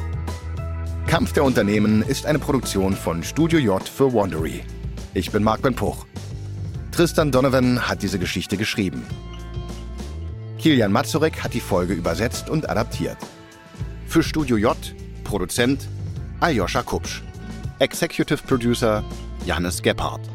Kampf 1.07 1.33
der 1.33 1.45
Unternehmen 1.45 2.03
ist 2.03 2.25
eine 2.25 2.39
Produktion 2.39 2.95
von 2.95 3.23
Studio 3.25 3.59
J 3.59 3.83
für 3.89 4.13
Wandery. 4.13 4.63
Ich 5.13 5.31
bin 5.33 5.43
Marc 5.43 5.63
Ben 5.63 5.75
Puch. 5.75 6.07
Tristan 6.93 7.33
Donovan 7.33 7.89
hat 7.89 8.03
diese 8.03 8.21
Geschichte 8.21 8.57
geschrieben. 8.57 9.05
Kilian 10.59 10.93
Mazurek 10.93 11.43
hat 11.43 11.53
die 11.53 11.61
Folge 11.61 11.95
übersetzt 11.95 12.49
und 12.49 12.71
adaptiert. 12.71 13.19
Für 14.07 14.23
Studio 14.23 14.57
J 14.57 14.77
Produzent 15.25 15.89
Aljoscha 16.39 16.83
Kupsch. 16.83 17.23
Executive 17.81 18.43
Producer 18.47 19.03
Janis 19.45 19.83
Gebhardt. 19.83 20.34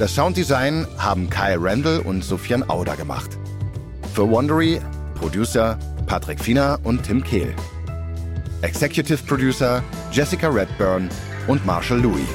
Das 0.00 0.14
Sounddesign 0.14 0.86
haben 0.96 1.28
Kyle 1.28 1.58
Randall 1.60 1.98
und 1.98 2.24
Sofian 2.24 2.66
Auder 2.70 2.96
gemacht. 2.96 3.36
Für 4.14 4.30
Wondery 4.30 4.80
Producer 5.14 5.78
Patrick 6.06 6.40
Fiener 6.40 6.78
und 6.84 7.02
Tim 7.02 7.22
Kehl. 7.22 7.54
Executive 8.62 9.18
Producer 9.26 9.82
Jessica 10.10 10.48
Redburn 10.48 11.10
und 11.48 11.66
Marshall 11.66 12.00
Louis. 12.00 12.26